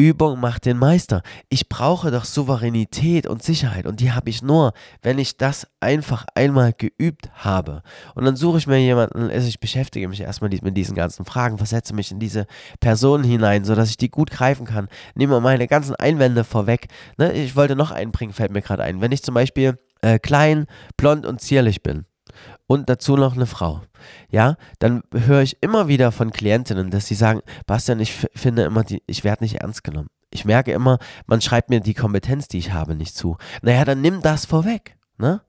Übung 0.00 0.40
macht 0.40 0.64
den 0.64 0.78
Meister. 0.78 1.22
Ich 1.50 1.68
brauche 1.68 2.10
doch 2.10 2.24
Souveränität 2.24 3.26
und 3.26 3.42
Sicherheit 3.42 3.84
und 3.84 4.00
die 4.00 4.12
habe 4.12 4.30
ich 4.30 4.40
nur, 4.40 4.72
wenn 5.02 5.18
ich 5.18 5.36
das 5.36 5.66
einfach 5.78 6.24
einmal 6.34 6.72
geübt 6.72 7.28
habe. 7.34 7.82
Und 8.14 8.24
dann 8.24 8.34
suche 8.34 8.56
ich 8.56 8.66
mir 8.66 8.78
jemanden, 8.78 9.30
also 9.30 9.46
ich 9.46 9.60
beschäftige 9.60 10.08
mich 10.08 10.22
erstmal 10.22 10.48
mit 10.48 10.76
diesen 10.76 10.94
ganzen 10.94 11.26
Fragen, 11.26 11.58
versetze 11.58 11.94
mich 11.94 12.10
in 12.10 12.18
diese 12.18 12.46
Person 12.80 13.22
hinein, 13.22 13.64
sodass 13.64 13.90
ich 13.90 13.98
die 13.98 14.10
gut 14.10 14.30
greifen 14.30 14.64
kann. 14.64 14.88
Nehme 15.14 15.38
meine 15.40 15.66
ganzen 15.66 15.94
Einwände 15.96 16.44
vorweg. 16.44 16.88
Ne, 17.18 17.32
ich 17.34 17.54
wollte 17.54 17.76
noch 17.76 17.90
einbringen, 17.90 18.32
fällt 18.32 18.52
mir 18.52 18.62
gerade 18.62 18.82
ein. 18.82 19.02
Wenn 19.02 19.12
ich 19.12 19.22
zum 19.22 19.34
Beispiel 19.34 19.76
äh, 20.00 20.18
klein, 20.18 20.64
blond 20.96 21.26
und 21.26 21.42
zierlich 21.42 21.82
bin, 21.82 22.06
und 22.70 22.88
dazu 22.88 23.16
noch 23.16 23.34
eine 23.34 23.46
Frau. 23.46 23.82
Ja, 24.30 24.54
dann 24.78 25.02
höre 25.12 25.42
ich 25.42 25.60
immer 25.60 25.88
wieder 25.88 26.12
von 26.12 26.30
Klientinnen, 26.30 26.92
dass 26.92 27.08
sie 27.08 27.16
sagen, 27.16 27.40
Bastian, 27.66 27.98
ich 27.98 28.12
finde 28.32 28.62
immer, 28.62 28.84
die, 28.84 29.02
ich 29.08 29.24
werde 29.24 29.42
nicht 29.42 29.56
ernst 29.56 29.82
genommen. 29.82 30.06
Ich 30.30 30.44
merke 30.44 30.70
immer, 30.70 30.98
man 31.26 31.40
schreibt 31.40 31.68
mir 31.68 31.80
die 31.80 31.94
Kompetenz, 31.94 32.46
die 32.46 32.58
ich 32.58 32.72
habe, 32.72 32.94
nicht 32.94 33.16
zu. 33.16 33.36
Naja, 33.62 33.84
dann 33.84 34.00
nimm 34.00 34.22
das 34.22 34.46
vorweg, 34.46 34.96
ne? 35.18 35.42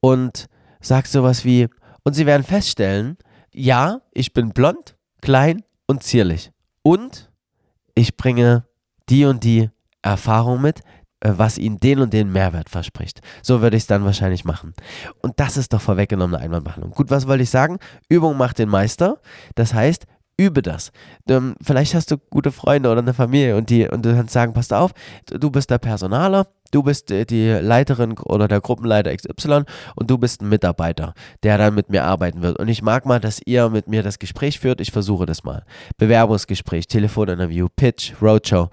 Und 0.00 0.46
sag 0.80 1.06
sowas 1.06 1.44
wie, 1.44 1.68
und 2.02 2.14
sie 2.14 2.24
werden 2.24 2.44
feststellen, 2.44 3.18
ja, 3.52 4.00
ich 4.14 4.32
bin 4.32 4.54
blond, 4.54 4.96
klein 5.20 5.64
und 5.86 6.02
zierlich. 6.02 6.50
Und 6.82 7.30
ich 7.94 8.16
bringe 8.16 8.64
die 9.10 9.26
und 9.26 9.44
die 9.44 9.68
Erfahrung 10.00 10.62
mit, 10.62 10.80
was 11.24 11.58
ihnen 11.58 11.80
den 11.80 12.00
und 12.00 12.12
den 12.12 12.30
Mehrwert 12.30 12.68
verspricht. 12.68 13.20
So 13.42 13.62
würde 13.62 13.76
ich 13.76 13.84
es 13.84 13.86
dann 13.86 14.04
wahrscheinlich 14.04 14.44
machen. 14.44 14.74
Und 15.20 15.40
das 15.40 15.56
ist 15.56 15.72
doch 15.72 15.80
vorweggenommene 15.80 16.38
Einwandbehandlung. 16.38 16.92
Gut, 16.92 17.10
was 17.10 17.26
wollte 17.26 17.42
ich 17.42 17.50
sagen? 17.50 17.78
Übung 18.08 18.36
macht 18.36 18.58
den 18.58 18.68
Meister. 18.68 19.18
Das 19.54 19.74
heißt, 19.74 20.06
übe 20.36 20.62
das. 20.62 20.92
Ähm, 21.28 21.54
vielleicht 21.62 21.94
hast 21.94 22.10
du 22.10 22.18
gute 22.18 22.52
Freunde 22.52 22.90
oder 22.90 23.00
eine 23.00 23.14
Familie 23.14 23.56
und, 23.56 23.70
die, 23.70 23.88
und 23.88 24.04
du 24.04 24.14
kannst 24.14 24.32
sagen, 24.32 24.52
pass 24.52 24.72
auf, 24.72 24.92
du 25.26 25.50
bist 25.50 25.70
der 25.70 25.78
Personaler, 25.78 26.48
du 26.72 26.82
bist 26.82 27.10
äh, 27.10 27.24
die 27.24 27.50
Leiterin 27.50 28.18
oder 28.18 28.48
der 28.48 28.60
Gruppenleiter 28.60 29.14
XY 29.16 29.62
und 29.94 30.10
du 30.10 30.18
bist 30.18 30.42
ein 30.42 30.48
Mitarbeiter, 30.48 31.14
der 31.42 31.58
dann 31.58 31.74
mit 31.74 31.88
mir 31.88 32.04
arbeiten 32.04 32.42
wird. 32.42 32.58
Und 32.58 32.68
ich 32.68 32.82
mag 32.82 33.06
mal, 33.06 33.20
dass 33.20 33.40
ihr 33.44 33.68
mit 33.68 33.86
mir 33.86 34.02
das 34.02 34.18
Gespräch 34.18 34.58
führt. 34.58 34.80
Ich 34.80 34.90
versuche 34.90 35.26
das 35.26 35.44
mal. 35.44 35.64
Bewerbungsgespräch, 35.98 36.88
Telefoninterview, 36.88 37.68
Pitch, 37.74 38.12
Roadshow, 38.20 38.70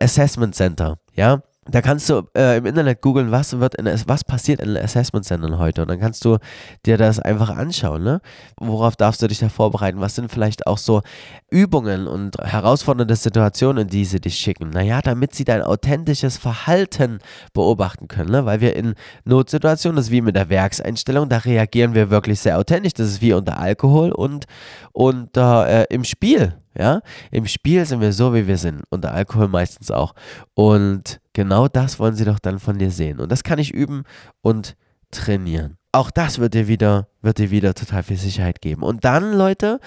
Assessment 0.00 0.54
Center, 0.54 0.98
ja 1.14 1.42
da 1.70 1.80
kannst 1.80 2.10
du 2.10 2.22
äh, 2.36 2.58
im 2.58 2.66
Internet 2.66 3.00
googeln, 3.00 3.30
was 3.30 3.58
wird 3.58 3.74
in, 3.76 3.86
was 4.06 4.24
passiert 4.24 4.60
in 4.60 4.76
Assessment 4.76 5.24
Centern 5.24 5.58
heute 5.58 5.82
und 5.82 5.88
dann 5.88 5.98
kannst 5.98 6.24
du 6.24 6.38
dir 6.84 6.98
das 6.98 7.18
einfach 7.18 7.50
anschauen, 7.50 8.02
ne? 8.02 8.20
Worauf 8.58 8.96
darfst 8.96 9.22
du 9.22 9.28
dich 9.28 9.38
da 9.38 9.48
vorbereiten? 9.48 10.00
Was 10.00 10.14
sind 10.14 10.30
vielleicht 10.30 10.66
auch 10.66 10.78
so 10.78 11.02
Übungen 11.50 12.06
und 12.06 12.36
herausfordernde 12.38 13.16
Situationen, 13.16 13.84
in 13.84 13.88
die 13.88 14.04
sie 14.04 14.20
dich 14.20 14.36
schicken? 14.36 14.70
Naja, 14.70 15.00
damit 15.00 15.34
sie 15.34 15.44
dein 15.44 15.62
authentisches 15.62 16.36
Verhalten 16.36 17.18
beobachten 17.54 18.08
können, 18.08 18.30
ne? 18.30 18.44
Weil 18.44 18.60
wir 18.60 18.76
in 18.76 18.94
Notsituationen, 19.24 19.96
das 19.96 20.06
ist 20.06 20.12
wie 20.12 20.20
mit 20.20 20.36
der 20.36 20.50
Werkseinstellung, 20.50 21.28
da 21.28 21.38
reagieren 21.38 21.94
wir 21.94 22.10
wirklich 22.10 22.40
sehr 22.40 22.58
authentisch. 22.58 22.92
Das 22.92 23.08
ist 23.08 23.22
wie 23.22 23.32
unter 23.32 23.58
Alkohol 23.58 24.12
und 24.12 24.44
unter 24.92 25.66
äh, 25.68 25.86
im 25.88 26.04
Spiel. 26.04 26.54
Ja, 26.76 27.02
im 27.30 27.46
Spiel 27.46 27.86
sind 27.86 28.00
wir 28.00 28.12
so, 28.12 28.34
wie 28.34 28.48
wir 28.48 28.58
sind. 28.58 28.82
Unter 28.90 29.14
Alkohol 29.14 29.46
meistens 29.46 29.92
auch. 29.92 30.12
Und 30.54 31.20
genau 31.34 31.68
das 31.68 31.98
wollen 31.98 32.14
sie 32.14 32.24
doch 32.24 32.38
dann 32.38 32.58
von 32.58 32.78
dir 32.78 32.90
sehen. 32.90 33.20
Und 33.20 33.30
das 33.30 33.44
kann 33.44 33.58
ich 33.58 33.74
üben 33.74 34.04
und 34.40 34.76
trainieren. 35.10 35.76
Auch 35.92 36.10
das 36.10 36.38
wird 36.38 36.54
dir 36.54 36.66
wieder, 36.66 37.08
wird 37.20 37.38
dir 37.38 37.50
wieder 37.50 37.74
total 37.74 38.02
viel 38.02 38.16
Sicherheit 38.16 38.62
geben. 38.62 38.82
Und 38.82 39.04
dann, 39.04 39.32
Leute, 39.34 39.78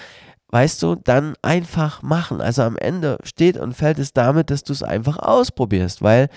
weißt 0.50 0.82
du, 0.82 0.94
dann 0.94 1.34
einfach 1.42 2.02
machen. 2.02 2.40
Also 2.40 2.62
am 2.62 2.76
Ende 2.76 3.18
steht 3.24 3.56
und 3.56 3.74
fällt 3.74 3.98
es 3.98 4.12
damit, 4.12 4.50
dass 4.50 4.62
du 4.62 4.72
es 4.72 4.82
einfach 4.82 5.18
ausprobierst, 5.18 6.00
weil 6.02 6.28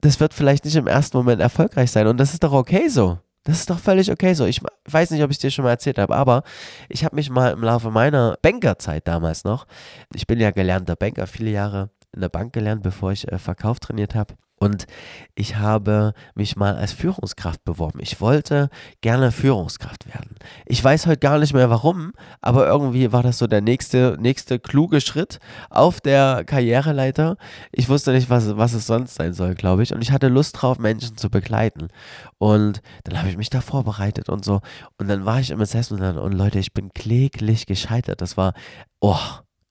das 0.00 0.20
wird 0.20 0.34
vielleicht 0.34 0.64
nicht 0.64 0.76
im 0.76 0.86
ersten 0.86 1.16
Moment 1.16 1.40
erfolgreich 1.40 1.90
sein. 1.90 2.06
Und 2.06 2.18
das 2.18 2.32
ist 2.32 2.42
doch 2.42 2.52
okay 2.52 2.88
so. 2.88 3.18
Das 3.44 3.58
ist 3.58 3.70
doch 3.70 3.78
völlig 3.78 4.10
okay 4.10 4.34
so. 4.34 4.44
Ich 4.44 4.60
weiß 4.86 5.10
nicht, 5.10 5.22
ob 5.22 5.30
ich 5.30 5.38
dir 5.38 5.50
schon 5.50 5.64
mal 5.64 5.70
erzählt 5.70 5.98
habe, 5.98 6.14
aber 6.14 6.42
ich 6.90 7.04
habe 7.04 7.16
mich 7.16 7.30
mal 7.30 7.52
im 7.52 7.62
Laufe 7.62 7.90
meiner 7.90 8.36
Bankerzeit 8.42 9.08
damals 9.08 9.44
noch, 9.44 9.66
ich 10.14 10.26
bin 10.26 10.38
ja 10.38 10.50
gelernter 10.50 10.94
Banker, 10.94 11.26
viele 11.26 11.50
Jahre 11.50 11.88
in 12.12 12.20
der 12.20 12.28
Bank 12.28 12.52
gelernt, 12.52 12.82
bevor 12.82 13.12
ich 13.12 13.30
äh, 13.30 13.38
Verkauf 13.38 13.80
trainiert 13.80 14.14
habe. 14.14 14.34
Und 14.62 14.86
ich 15.34 15.56
habe 15.56 16.12
mich 16.34 16.54
mal 16.54 16.76
als 16.76 16.92
Führungskraft 16.92 17.64
beworben. 17.64 17.98
Ich 18.02 18.20
wollte 18.20 18.68
gerne 19.00 19.32
Führungskraft 19.32 20.06
werden. 20.06 20.36
Ich 20.66 20.84
weiß 20.84 21.06
heute 21.06 21.18
gar 21.18 21.38
nicht 21.38 21.54
mehr 21.54 21.70
warum, 21.70 22.12
aber 22.42 22.66
irgendwie 22.66 23.10
war 23.10 23.22
das 23.22 23.38
so 23.38 23.46
der 23.46 23.62
nächste, 23.62 24.18
nächste 24.20 24.58
kluge 24.58 25.00
Schritt 25.00 25.38
auf 25.70 26.02
der 26.02 26.44
Karriereleiter. 26.44 27.38
Ich 27.72 27.88
wusste 27.88 28.12
nicht, 28.12 28.28
was, 28.28 28.54
was 28.58 28.74
es 28.74 28.86
sonst 28.86 29.14
sein 29.14 29.32
soll, 29.32 29.54
glaube 29.54 29.82
ich. 29.82 29.94
Und 29.94 30.02
ich 30.02 30.12
hatte 30.12 30.28
Lust 30.28 30.60
drauf, 30.60 30.78
Menschen 30.78 31.16
zu 31.16 31.30
begleiten. 31.30 31.88
Und 32.36 32.82
dann 33.04 33.18
habe 33.18 33.30
ich 33.30 33.38
mich 33.38 33.48
da 33.48 33.62
vorbereitet 33.62 34.28
und 34.28 34.44
so. 34.44 34.60
Und 34.98 35.08
dann 35.08 35.24
war 35.24 35.40
ich 35.40 35.52
im 35.52 35.60
Assessment 35.62 36.18
und 36.18 36.32
Leute, 36.32 36.58
ich 36.58 36.74
bin 36.74 36.92
kläglich 36.92 37.64
gescheitert. 37.64 38.20
Das 38.20 38.36
war, 38.36 38.52
oh, 39.00 39.16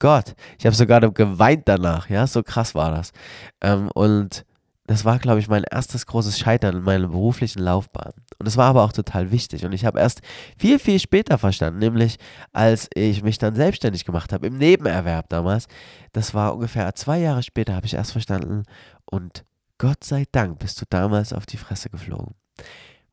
Gott, 0.00 0.34
ich 0.58 0.66
habe 0.66 0.74
sogar 0.74 1.00
geweint 1.12 1.68
danach, 1.68 2.08
ja, 2.08 2.26
so 2.26 2.42
krass 2.42 2.74
war 2.74 2.90
das. 2.90 3.12
Ähm, 3.60 3.90
und 3.94 4.44
das 4.90 5.04
war, 5.04 5.20
glaube 5.20 5.38
ich, 5.38 5.46
mein 5.46 5.62
erstes 5.62 6.04
großes 6.04 6.36
Scheitern 6.36 6.78
in 6.78 6.82
meiner 6.82 7.06
beruflichen 7.06 7.60
Laufbahn. 7.60 8.12
Und 8.38 8.44
das 8.44 8.56
war 8.56 8.66
aber 8.66 8.82
auch 8.82 8.92
total 8.92 9.30
wichtig. 9.30 9.64
Und 9.64 9.72
ich 9.72 9.84
habe 9.84 10.00
erst 10.00 10.20
viel, 10.58 10.80
viel 10.80 10.98
später 10.98 11.38
verstanden, 11.38 11.78
nämlich 11.78 12.16
als 12.52 12.88
ich 12.94 13.22
mich 13.22 13.38
dann 13.38 13.54
selbstständig 13.54 14.04
gemacht 14.04 14.32
habe, 14.32 14.48
im 14.48 14.56
Nebenerwerb 14.56 15.28
damals. 15.28 15.68
Das 16.12 16.34
war 16.34 16.54
ungefähr 16.54 16.92
zwei 16.96 17.20
Jahre 17.20 17.44
später, 17.44 17.76
habe 17.76 17.86
ich 17.86 17.94
erst 17.94 18.10
verstanden. 18.10 18.64
Und 19.04 19.44
Gott 19.78 20.02
sei 20.02 20.24
Dank 20.32 20.58
bist 20.58 20.80
du 20.80 20.86
damals 20.90 21.32
auf 21.32 21.46
die 21.46 21.56
Fresse 21.56 21.88
geflogen. 21.88 22.34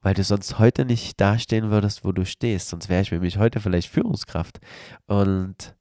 Weil 0.01 0.15
du 0.15 0.23
sonst 0.23 0.57
heute 0.57 0.83
nicht 0.83 1.21
dastehen 1.21 1.69
würdest, 1.69 2.03
wo 2.03 2.11
du 2.11 2.25
stehst. 2.25 2.69
Sonst 2.69 2.89
wäre 2.89 3.03
ich 3.03 3.11
nämlich 3.11 3.37
heute 3.37 3.59
vielleicht 3.59 3.89
Führungskraft. 3.89 4.59
Und 5.05 5.76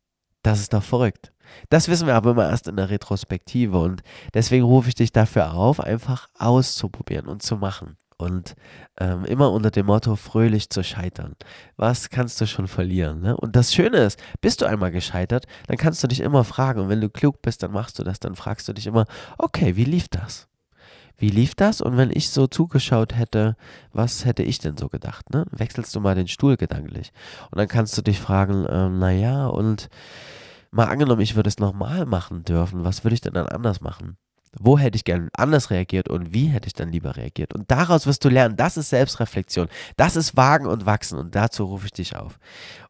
das 0.47 0.61
ist 0.61 0.73
doch 0.73 0.83
verrückt. 0.83 1.33
Das 1.71 1.89
wissen 1.89 2.07
wir 2.07 2.15
aber 2.15 2.33
immer 2.33 2.49
erst 2.49 2.69
in 2.69 2.77
der 2.77 2.91
Retrospektive 2.91 3.79
und 3.79 4.03
deswegen 4.35 4.65
rufe 4.65 4.89
ich 4.89 4.95
dich 4.95 5.13
dafür 5.13 5.55
auf, 5.55 5.81
einfach 5.81 6.29
auszuprobieren 6.39 7.27
und 7.27 7.43
zu 7.43 7.57
machen. 7.57 7.97
und 8.19 8.55
ähm, 8.99 9.25
immer 9.27 9.53
unter 9.53 9.71
dem 9.71 9.87
Motto 9.87 10.17
fröhlich 10.17 10.71
zu 10.71 10.83
scheitern. 10.83 11.37
Was 11.77 12.09
kannst 12.09 12.41
du 12.41 12.47
schon 12.47 12.67
verlieren? 12.67 13.21
Ne? 13.21 13.37
Und 13.37 13.57
das 13.57 13.75
Schöne 13.75 13.99
ist, 13.99 14.19
bist 14.41 14.63
du 14.63 14.67
einmal 14.67 14.91
gescheitert, 14.91 15.47
dann 15.67 15.77
kannst 15.77 16.03
du 16.03 16.09
dich 16.09 16.21
immer 16.21 16.45
fragen 16.45 16.81
und 16.81 16.89
wenn 16.89 17.01
du 17.01 17.11
klug 17.11 17.43
bist, 17.43 17.63
dann 17.63 17.73
machst 17.73 17.99
du 17.99 18.05
das, 18.05 18.19
dann 18.21 18.35
fragst 18.35 18.69
du 18.69 18.73
dich 18.73 18.87
immer, 18.87 19.05
okay, 19.39 19.77
wie 19.77 19.85
lief 19.85 20.09
das? 20.09 20.49
Wie 21.19 21.31
lief 21.31 21.55
das? 21.55 21.81
Und 21.81 21.97
wenn 21.97 22.11
ich 22.11 22.29
so 22.29 22.47
zugeschaut 22.47 23.17
hätte, 23.17 23.57
was 23.93 24.25
hätte 24.25 24.43
ich 24.43 24.59
denn 24.59 24.77
so 24.77 24.89
gedacht? 24.89 25.31
Ne? 25.31 25.47
Wechselst 25.51 25.95
du 25.95 26.01
mal 26.01 26.15
den 26.15 26.29
Stuhl 26.29 26.57
gedanklich. 26.57 27.13
Und 27.51 27.59
dann 27.59 27.69
kannst 27.69 27.97
du 27.97 28.03
dich 28.03 28.21
fragen, 28.21 28.67
ähm, 28.69 28.99
naja, 28.99 29.47
und 29.47 29.89
mal 30.71 30.87
angenommen, 30.87 31.23
ich 31.23 31.35
würde 31.35 31.49
es 31.49 31.59
nochmal 31.59 32.05
machen 32.05 32.45
dürfen, 32.45 32.85
was 32.85 33.03
würde 33.03 33.15
ich 33.15 33.23
denn 33.23 33.33
dann 33.33 33.49
anders 33.49 33.81
machen? 33.81 34.19
Wo 34.59 34.79
hätte 34.79 34.97
ich 34.97 35.05
gern 35.05 35.29
anders 35.35 35.71
reagiert 35.71 36.09
und 36.09 36.33
wie 36.33 36.47
hätte 36.47 36.67
ich 36.67 36.73
dann 36.75 36.91
lieber 36.91 37.17
reagiert? 37.17 37.55
Und 37.55 37.71
daraus 37.71 38.07
wirst 38.07 38.25
du 38.25 38.29
lernen, 38.29 38.57
das 38.57 38.77
ist 38.77 38.91
Selbstreflexion, 38.91 39.69
das 39.97 40.17
ist 40.17 40.37
Wagen 40.37 40.67
und 40.67 40.87
Wachsen 40.87 41.19
und 41.19 41.35
dazu 41.35 41.65
rufe 41.65 41.87
ich 41.87 41.93
dich 41.93 42.17
auf. 42.17 42.39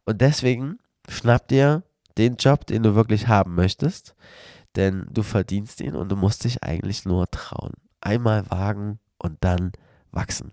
Und 0.05 0.21
deswegen 0.21 0.79
schnapp 1.09 1.49
dir 1.49 1.83
den 2.19 2.37
Job, 2.37 2.67
den 2.67 2.83
du 2.83 2.95
wirklich 2.95 3.29
haben 3.29 3.55
möchtest, 3.55 4.15
denn 4.77 5.07
du 5.11 5.23
verdienst 5.23 5.81
ihn 5.81 5.97
und 5.97 6.09
du 6.09 6.17
musst 6.17 6.45
dich 6.45 6.63
eigentlich 6.63 7.05
nur 7.05 7.29
trauen. 7.31 7.73
Einmal 8.07 8.49
wagen 8.51 8.99
und 9.19 9.37
dann 9.41 9.73
wachsen. 10.13 10.53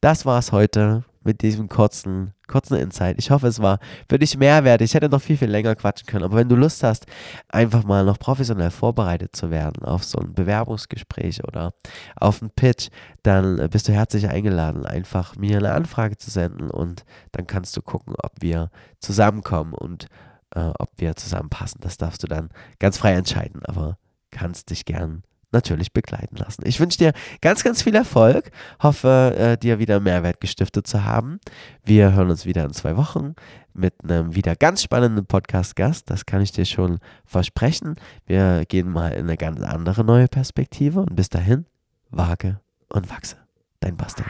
Das 0.00 0.26
war 0.26 0.38
es 0.38 0.52
heute 0.52 1.04
mit 1.24 1.40
diesem 1.42 1.68
kurzen, 1.68 2.34
kurzen 2.46 2.76
Insight. 2.76 3.16
Ich 3.18 3.30
hoffe, 3.30 3.46
es 3.46 3.60
war 3.60 3.78
für 4.08 4.18
dich 4.18 4.36
Mehrwert. 4.36 4.82
Ich 4.82 4.94
hätte 4.94 5.08
noch 5.08 5.22
viel, 5.22 5.36
viel 5.38 5.50
länger 5.50 5.74
quatschen 5.74 6.06
können. 6.06 6.24
Aber 6.24 6.36
wenn 6.36 6.48
du 6.48 6.56
Lust 6.56 6.82
hast, 6.82 7.06
einfach 7.48 7.84
mal 7.84 8.04
noch 8.04 8.18
professionell 8.18 8.70
vorbereitet 8.70 9.34
zu 9.34 9.50
werden 9.50 9.84
auf 9.84 10.04
so 10.04 10.18
ein 10.18 10.34
Bewerbungsgespräch 10.34 11.42
oder 11.44 11.72
auf 12.16 12.42
einen 12.42 12.50
Pitch, 12.50 12.88
dann 13.22 13.68
bist 13.70 13.88
du 13.88 13.92
herzlich 13.92 14.28
eingeladen, 14.28 14.84
einfach 14.84 15.36
mir 15.36 15.58
eine 15.58 15.72
Anfrage 15.72 16.18
zu 16.18 16.30
senden 16.30 16.70
und 16.70 17.04
dann 17.32 17.46
kannst 17.46 17.76
du 17.76 17.82
gucken, 17.82 18.14
ob 18.22 18.32
wir 18.40 18.70
zusammenkommen 19.00 19.72
und 19.72 20.06
äh, 20.54 20.70
ob 20.78 20.90
wir 20.98 21.16
zusammenpassen. 21.16 21.80
Das 21.80 21.96
darfst 21.96 22.22
du 22.22 22.26
dann 22.26 22.50
ganz 22.78 22.98
frei 22.98 23.14
entscheiden, 23.14 23.62
aber 23.64 23.96
kannst 24.30 24.70
dich 24.70 24.84
gern 24.84 25.22
natürlich 25.54 25.92
begleiten 25.92 26.36
lassen. 26.36 26.62
Ich 26.66 26.78
wünsche 26.78 26.98
dir 26.98 27.12
ganz, 27.40 27.64
ganz 27.64 27.82
viel 27.82 27.94
Erfolg. 27.94 28.50
Hoffe, 28.82 29.34
äh, 29.38 29.56
dir 29.56 29.78
wieder 29.78 30.00
Mehrwert 30.00 30.40
gestiftet 30.40 30.86
zu 30.86 31.04
haben. 31.04 31.40
Wir 31.82 32.12
hören 32.12 32.30
uns 32.30 32.44
wieder 32.44 32.64
in 32.64 32.72
zwei 32.72 32.96
Wochen 32.98 33.34
mit 33.72 33.94
einem 34.02 34.34
wieder 34.34 34.54
ganz 34.56 34.82
spannenden 34.82 35.26
Podcast-Gast. 35.26 36.10
Das 36.10 36.26
kann 36.26 36.42
ich 36.42 36.52
dir 36.52 36.64
schon 36.64 36.98
versprechen. 37.24 37.96
Wir 38.26 38.64
gehen 38.66 38.90
mal 38.90 39.12
in 39.12 39.26
eine 39.26 39.36
ganz 39.36 39.62
andere 39.62 40.04
neue 40.04 40.28
Perspektive. 40.28 41.00
Und 41.00 41.16
bis 41.16 41.28
dahin, 41.28 41.66
wage 42.10 42.60
und 42.88 43.10
wachse. 43.10 43.36
Dein 43.80 43.96
Bastian. 43.96 44.28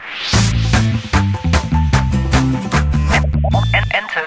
Enter 3.73 4.25